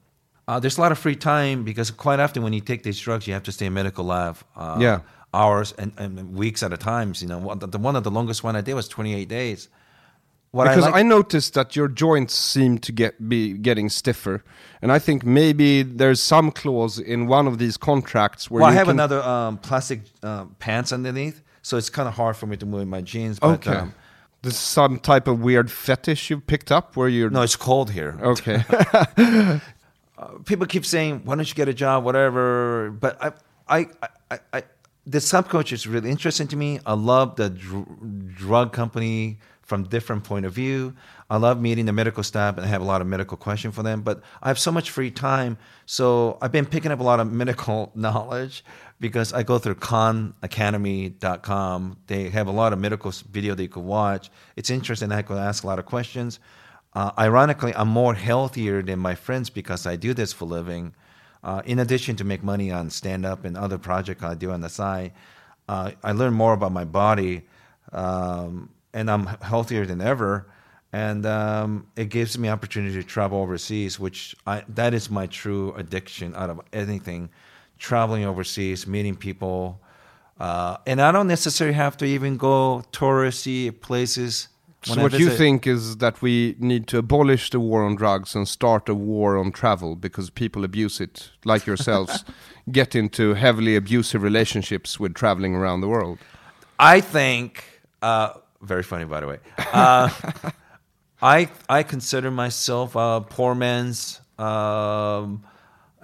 [0.47, 3.27] Uh, there's a lot of free time because quite often when you take these drugs,
[3.27, 4.39] you have to stay in medical lab.
[4.57, 5.01] Uh, Yeah.
[5.35, 7.13] hours and, and weeks at a time.
[7.17, 9.69] You know, one, the one of the longest one I did was 28 days.
[10.53, 14.43] What because I, I, noticed that your joints seem to get be getting stiffer,
[14.81, 18.73] and I think maybe there's some clause in one of these contracts where well, I
[18.73, 22.57] you have another um, plastic uh, pants underneath, so it's kind of hard for me
[22.57, 23.39] to move my jeans.
[23.39, 23.93] But, Okay, um,
[24.43, 27.91] this is some type of weird fetish you've picked up where you're no, it's cold
[27.91, 28.19] here.
[28.23, 28.65] okay.
[30.19, 32.91] Uh, people keep saying, "Why don't you get a job?" Whatever.
[32.91, 33.33] But I,
[33.69, 33.87] I,
[34.33, 34.63] I, I
[35.07, 36.81] the subculture is really interesting to me.
[36.85, 40.95] I love the dr- drug company from different point of view.
[41.31, 43.83] I love meeting the medical staff and I have a lot of medical questions for
[43.83, 44.01] them.
[44.01, 47.31] But I have so much free time, so I've been picking up a lot of
[47.33, 48.65] medical knowledge
[48.99, 51.99] because I go through khanacademy.com.
[52.07, 54.31] They have a lot of medical video that you could watch.
[54.57, 55.13] It's interesting.
[55.13, 56.41] I could ask a lot of questions.
[56.95, 60.95] Uh, ironically, I'm more healthier than my friends because I do this for living.
[61.45, 64.63] Uh, in addition to make money on stand up and other projects I do on
[64.63, 65.13] the side,
[65.69, 67.43] uh, I learn more about my body,
[67.93, 70.47] um, and I'm healthier than ever.
[70.93, 75.75] And um, it gives me opportunity to travel overseas, which I, that is my true
[75.75, 77.29] addiction out of anything.
[77.79, 79.81] Traveling overseas, meeting people,
[80.41, 84.49] uh, and I don't necessarily have to even go touristy places.
[84.83, 88.47] So what you think is that we need to abolish the war on drugs and
[88.47, 92.25] start a war on travel because people abuse it, like yourselves,
[92.71, 96.19] get into heavily abusive relationships with traveling around the world.
[96.79, 97.65] I think
[98.03, 99.39] uh, very funny, by the way.
[99.73, 100.11] Uh,
[101.21, 105.43] I I consider myself a poor man's um,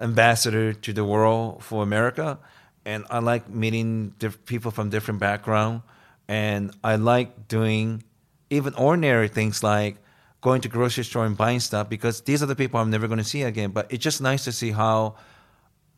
[0.00, 2.38] ambassador to the world for America,
[2.84, 5.82] and I like meeting diff- people from different background,
[6.26, 8.02] and I like doing
[8.50, 9.96] even ordinary things like
[10.40, 13.18] going to grocery store and buying stuff because these are the people I'm never going
[13.18, 13.70] to see again.
[13.70, 15.14] But it's just nice to see how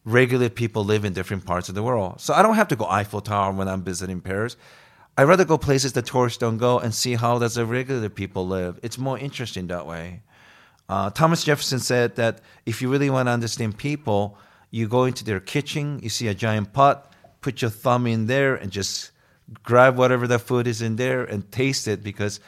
[0.04, 2.20] regular people live in different parts of the world.
[2.20, 4.56] So I don't have to go Eiffel Tower when I'm visiting Paris.
[5.18, 8.46] I'd rather go places that tourists don't go and see how does the regular people
[8.46, 8.78] live.
[8.82, 10.22] It's more interesting that way.
[10.88, 14.38] Uh, Thomas Jefferson said that if you really want to understand people,
[14.70, 18.54] you go into their kitchen, you see a giant pot, put your thumb in there,
[18.54, 19.10] and just
[19.62, 22.40] grab whatever the food is in there and taste it because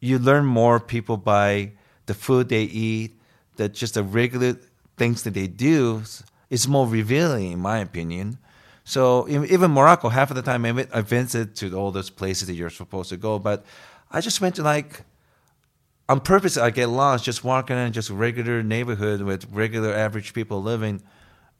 [0.00, 1.72] you learn more people by
[2.06, 3.18] the food they eat,
[3.56, 4.56] that just the regular
[4.96, 6.02] things that they do
[6.50, 8.38] is more revealing, in my opinion.
[8.84, 12.70] So even Morocco, half of the time I visited to all those places that you're
[12.70, 13.64] supposed to go, but
[14.10, 15.02] I just went to like
[16.08, 16.56] on purpose.
[16.56, 21.02] I get lost just walking in just regular neighborhood with regular average people living.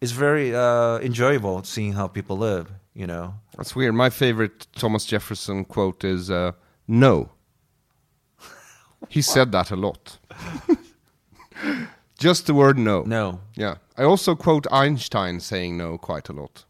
[0.00, 2.72] It's very uh, enjoyable seeing how people live.
[2.94, 3.94] You know, That's weird.
[3.94, 6.52] My favorite Thomas Jefferson quote is uh,
[6.88, 7.30] "No."
[9.08, 10.18] He said that a lot.
[12.18, 13.76] Just the word "no." no, Yeah.
[13.96, 16.64] I also quote Einstein saying no quite a lot.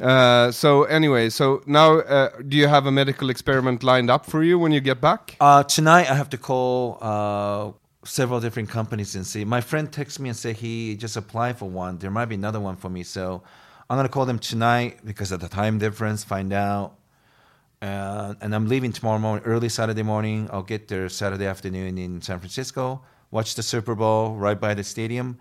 [0.00, 4.42] Uh, so anyway, so now uh, do you have a medical experiment lined up for
[4.42, 5.36] you when you get back?
[5.40, 7.72] Uh, tonight I have to call uh,
[8.04, 9.44] several different companies and see.
[9.44, 11.98] My friend texted me and said he just applied for one.
[11.98, 13.42] There might be another one for me, so
[13.90, 16.24] I'm gonna call them tonight because of the time difference.
[16.24, 16.94] Find out,
[17.82, 20.48] uh, and I'm leaving tomorrow morning, early Saturday morning.
[20.50, 23.02] I'll get there Saturday afternoon in San Francisco.
[23.30, 25.38] Watch the Super Bowl right by the stadium.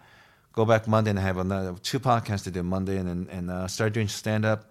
[0.54, 3.68] Go back Monday and have another two podcasts to do Monday, and and, and uh,
[3.68, 4.70] start doing stand up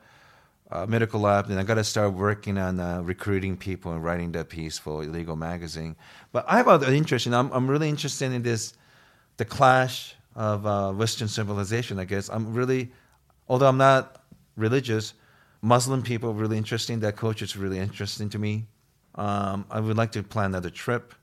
[0.70, 4.32] uh, medical lab, and I got to start working on uh, recruiting people and writing
[4.32, 5.96] that piece for Illegal Magazine.
[6.32, 8.74] But I have other interest, and I'm I'm really interested in this,
[9.36, 11.98] the clash of uh, Western civilization.
[11.98, 12.92] I guess I'm really,
[13.48, 14.22] although I'm not
[14.56, 15.14] religious,
[15.62, 17.00] Muslim people really interesting.
[17.00, 18.66] That culture is really interesting to me.
[19.16, 21.14] Um, I would like to plan another trip.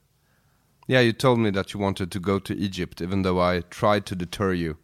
[0.87, 4.05] Yeah, you told me that you wanted to go to Egypt, even though I tried
[4.05, 4.77] to deter you.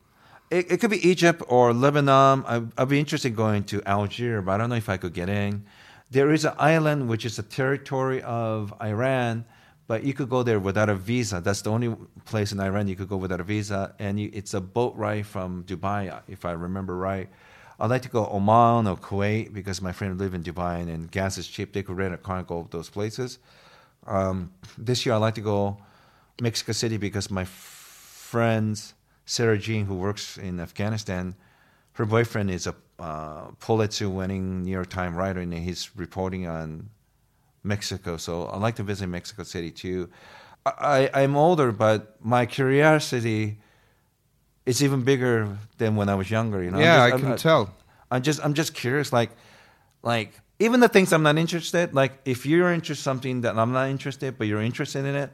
[0.51, 2.43] It, it could be Egypt or Lebanon.
[2.45, 5.13] I, I'd be interested in going to Algiers, but I don't know if I could
[5.13, 5.63] get in.
[6.11, 9.45] There is an island which is a territory of Iran,
[9.87, 11.39] but you could go there without a visa.
[11.39, 11.95] That's the only
[12.25, 15.25] place in Iran you could go without a visa, and you, it's a boat ride
[15.25, 17.29] from Dubai, if I remember right.
[17.79, 21.09] I'd like to go Oman or Kuwait because my friend live in Dubai and, and
[21.09, 21.71] gas is cheap.
[21.71, 23.39] They could rent a car and go those places.
[24.05, 25.77] Um, this year I'd like to go
[26.41, 28.93] Mexico City because my friends
[29.25, 31.35] Sarah Jean, who works in Afghanistan,
[31.93, 36.89] her boyfriend is a uh, Pulitzer-winning New York Times writer, and he's reporting on
[37.63, 38.17] Mexico.
[38.17, 40.09] So I'd like to visit Mexico City too.
[40.65, 43.59] I, I, I'm older, but my curiosity
[44.65, 46.63] is even bigger than when I was younger.
[46.63, 47.73] You know, yeah, just- I can tell.
[48.11, 49.31] I'm just I'm just curious, like
[50.03, 51.93] like even the things I'm not interested.
[51.95, 55.31] Like if you're interested in something that I'm not interested, but you're interested in it,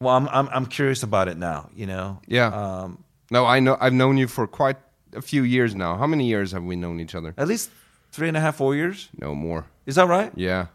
[0.00, 1.68] well, I'm I'm, I'm curious about it now.
[1.74, 2.20] You know.
[2.26, 2.48] Yeah.
[2.48, 3.76] Um, No, I know.
[3.80, 4.76] I've known you for quite
[5.14, 5.96] a few years now.
[5.96, 7.34] How many years have we known each other?
[7.36, 7.70] at least
[8.12, 9.08] three and a half, four years.
[9.20, 9.64] No more.
[9.86, 10.32] Is that right?
[10.34, 10.66] Yeah.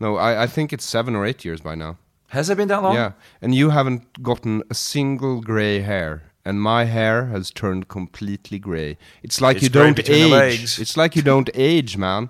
[0.00, 1.96] No, I, I think it's seven or eight years by now.
[2.28, 2.94] Has it been that long?
[2.94, 8.58] Yeah, and you haven't gotten a single gray hair, and my hair has turned completely
[8.58, 8.96] gray.
[9.22, 10.78] It's like It's you don't age.
[10.78, 12.28] It's like you don't age, man.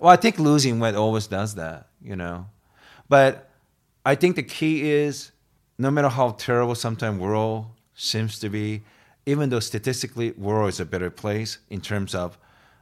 [0.00, 2.46] Well, I think losing weight always does that, you know.
[3.08, 3.48] But
[4.04, 5.32] I think the key is
[5.80, 7.64] no matter how terrible sometimes world
[7.94, 8.82] seems to be,
[9.24, 12.36] even though statistically world is a better place in terms of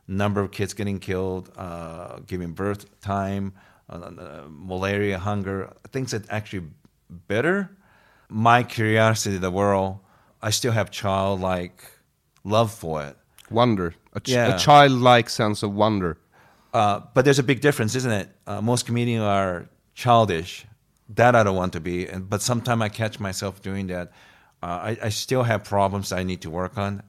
[0.08, 3.52] number of kids getting killed, uh, giving birth time,
[3.88, 6.66] uh, uh, malaria, hunger, things that actually
[7.28, 7.70] better.
[8.28, 9.98] My curiosity of the world,
[10.42, 11.80] I still have childlike
[12.44, 13.16] love for it.
[13.50, 14.54] Wonder, a, ch- Yeah.
[14.54, 16.18] a childlike sense of wonder.
[16.74, 18.28] Uh, but there's a big difference, isn't it?
[18.46, 20.66] Uh, most comedians are childish.
[21.14, 22.06] That I don't want to be.
[22.06, 24.12] And, but sometimes I catch myself doing that.
[24.62, 27.02] Uh, I, I still have problems I need to work on,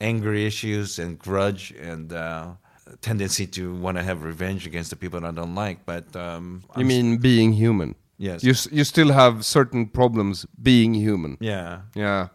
[0.00, 2.52] anger issues and grudge and uh,
[3.00, 5.86] tendency to want to have revenge against the people that I don't like.
[5.86, 7.94] But um, You I'm mean being human?
[8.18, 8.42] Yes.
[8.42, 11.36] You s- you still have certain problems being human.
[11.40, 11.80] yeah.
[11.94, 12.28] Yeah.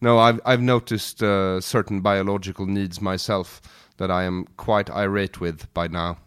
[0.00, 3.60] No, I've I've noticed uh, certain biological needs myself
[3.96, 6.18] that I am quite irate with by now.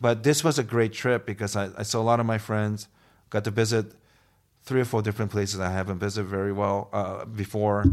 [0.00, 2.86] But this was a great trip because I, I saw a lot of my friends,
[3.30, 3.92] got to visit
[4.64, 7.84] three or four different places I haven't visited very well uh, before,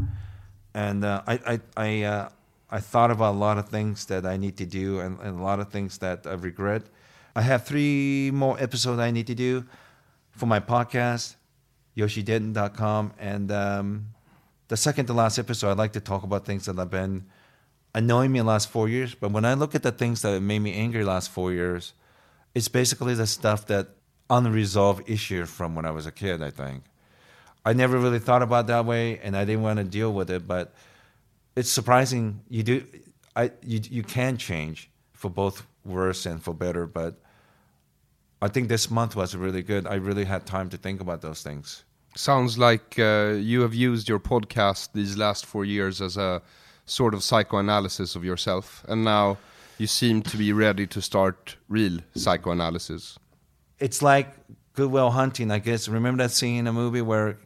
[0.73, 2.29] and uh, I I I, uh,
[2.69, 5.43] I thought about a lot of things that I need to do and, and a
[5.43, 6.83] lot of things that I regret.
[7.35, 9.65] I have three more episodes I need to do
[10.31, 11.35] for my podcast,
[11.97, 14.07] YoshiDenton.com, and um,
[14.67, 17.25] the second to last episode, I'd like to talk about things that have been
[17.93, 19.15] annoying me the last four years.
[19.15, 21.93] But when I look at the things that made me angry last four years,
[22.53, 23.89] it's basically the stuff that
[24.29, 26.41] unresolved issue from when I was a kid.
[26.41, 26.83] I think
[27.65, 30.47] I never really thought about that way, and I didn't want to deal with it.
[30.47, 30.73] But
[31.55, 32.85] it's surprising you do.
[33.35, 36.85] I you you can change for both worse and for better.
[36.85, 37.15] But
[38.41, 39.87] I think this month was really good.
[39.87, 41.83] I really had time to think about those things.
[42.15, 46.41] Sounds like uh, you have used your podcast these last four years as a
[46.85, 49.37] sort of psychoanalysis of yourself, and now
[49.77, 53.19] you seem to be ready to start real psychoanalysis.
[53.79, 54.27] It's like
[54.73, 55.87] Goodwill Hunting, I guess.
[55.87, 57.37] Remember that scene in a movie where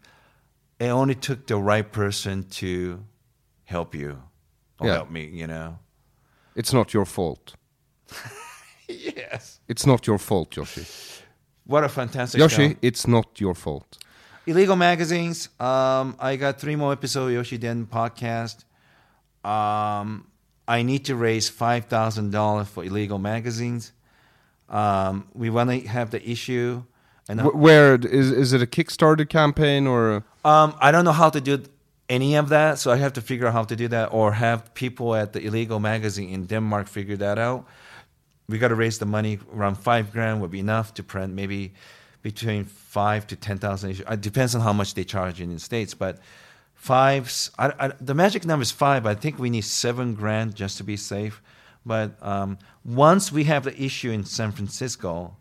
[0.79, 3.03] it only took the right person to
[3.65, 4.21] help you
[4.79, 4.93] or Yeah.
[4.95, 5.77] help me, you know?
[6.55, 7.55] It's not your fault.
[8.87, 9.59] Yes.
[9.67, 10.83] It's not your fault, Yoshi.
[11.65, 12.75] What a fantastic Yoshi, show.
[12.81, 13.99] it's not your fault.
[14.47, 15.49] Illegal magazines.
[15.59, 18.63] Um, I got three more episodes of Yoshi Den podcast.
[19.45, 20.25] Um,
[20.67, 23.91] I need to raise five thousand dollars for illegal magazines.
[24.69, 26.83] Um, we want to have the issue,
[27.27, 30.23] and Wh- Where is is it a Kickstarter campaign or?
[30.45, 31.63] um, I don't know how to do
[32.07, 34.73] any of that, so I have to figure out how to do that, or have
[34.73, 37.65] people at the illegal magazine in Denmark figure that out.
[38.47, 39.39] We got to raise the money.
[39.53, 41.71] Around five grand would be enough to print maybe
[42.21, 43.91] between five to ten thousand.
[43.91, 44.05] issues.
[44.09, 46.17] It depends on how much they charge in the states, but
[46.75, 47.51] fives.
[47.59, 49.03] I, I, the magic number is five.
[49.03, 51.41] But I think we need seven grand just to be safe.
[51.85, 55.35] But um, once we have the issue in San Francisco,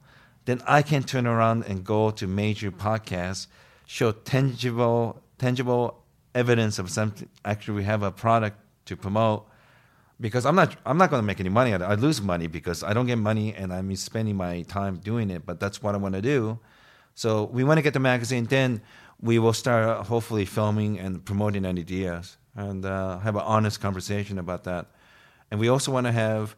[0.44, 3.48] then I can turn around and go to major podcasts,
[3.86, 6.02] show tangible tangible
[6.34, 7.28] evidence of something.
[7.44, 9.46] Actually, we have a product to promote.
[10.20, 11.72] Because I'm not, I'm not going to make any money.
[11.72, 15.46] I lose money because I don't get money, and I'm spending my time doing it.
[15.46, 16.58] But that's what I want to do.
[17.14, 18.44] So we want to get the magazine.
[18.44, 18.80] Then
[19.20, 24.38] we will start uh, hopefully filming and promoting ideas and uh, have an honest conversation
[24.38, 24.86] about that.
[25.50, 26.56] And we also want to have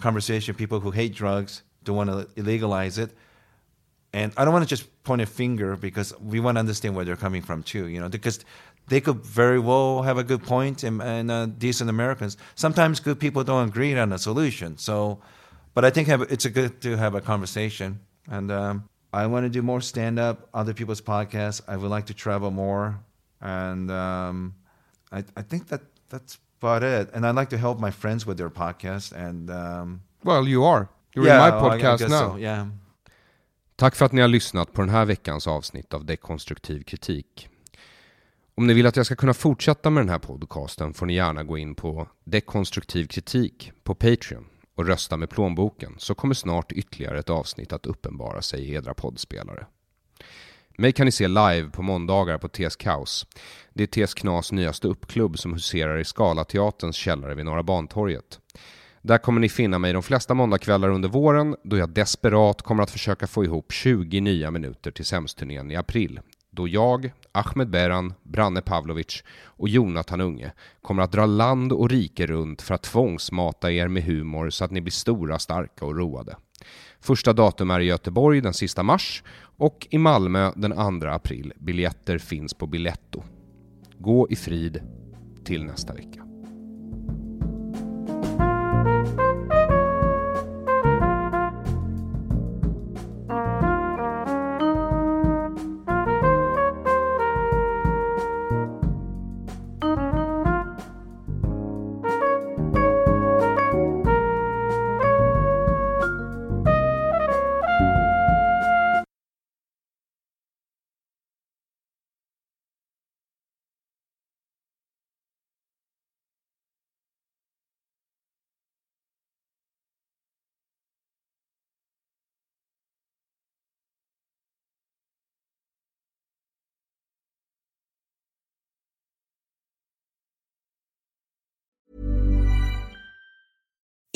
[0.00, 3.10] conversation people who hate drugs, don't want to illegalize it.
[4.12, 7.04] And I don't want to just point a finger because we want to understand where
[7.04, 8.44] they're coming from too, you know, because
[8.88, 12.36] they could very well have a good point and, and uh, decent Americans.
[12.54, 14.78] Sometimes good people don't agree on a solution.
[14.78, 15.20] So,
[15.74, 18.00] but I think have, it's a good to have a conversation.
[18.30, 21.60] And um, I want to do more stand up, other people's podcasts.
[21.68, 22.98] I would like to travel more.
[23.40, 24.54] And um,
[25.12, 27.14] I, I think that that's about it.
[27.14, 29.12] And I'd like to help my friends with their podcast.
[29.28, 30.86] And um, Well, you are.
[31.14, 32.32] You're yeah, in my I- I podcast guess now.
[32.32, 32.66] so, yeah.
[33.76, 37.48] Tack för att ni har lyssnat på den här veckans avsnitt av Dekonstruktiv kritik.
[38.54, 41.44] Om ni vill att jag ska kunna fortsätta med den här podcasten får ni gärna
[41.44, 44.46] gå in på Dekonstruktiv kritik på Patreon
[44.76, 48.94] och rösta med plånboken så kommer snart ytterligare ett avsnitt att uppenbara sig i edra
[48.94, 49.66] poddspelare.
[50.80, 53.26] Mig kan ni se live på måndagar på TS Kaos.
[53.74, 58.40] Det är TS Knas nya ståuppklubb som huserar i Scalateaterns källare vid Norra Bantorget.
[59.02, 62.90] Där kommer ni finna mig de flesta måndagskvällar under våren då jag desperat kommer att
[62.90, 66.20] försöka få ihop 20 nya minuter till SEMS-turnén i april.
[66.50, 70.52] Då jag, Ahmed Beran, Branne Pavlovic och Jonathan Unge
[70.82, 74.70] kommer att dra land och rike runt för att tvångsmata er med humor så att
[74.70, 76.36] ni blir stora, starka och roade.
[77.00, 79.22] Första datum är i Göteborg den sista mars
[79.58, 81.52] och i Malmö den 2 april.
[81.58, 83.22] Biljetter finns på Biletto.
[83.98, 84.80] Gå i frid
[85.44, 86.27] till nästa vecka.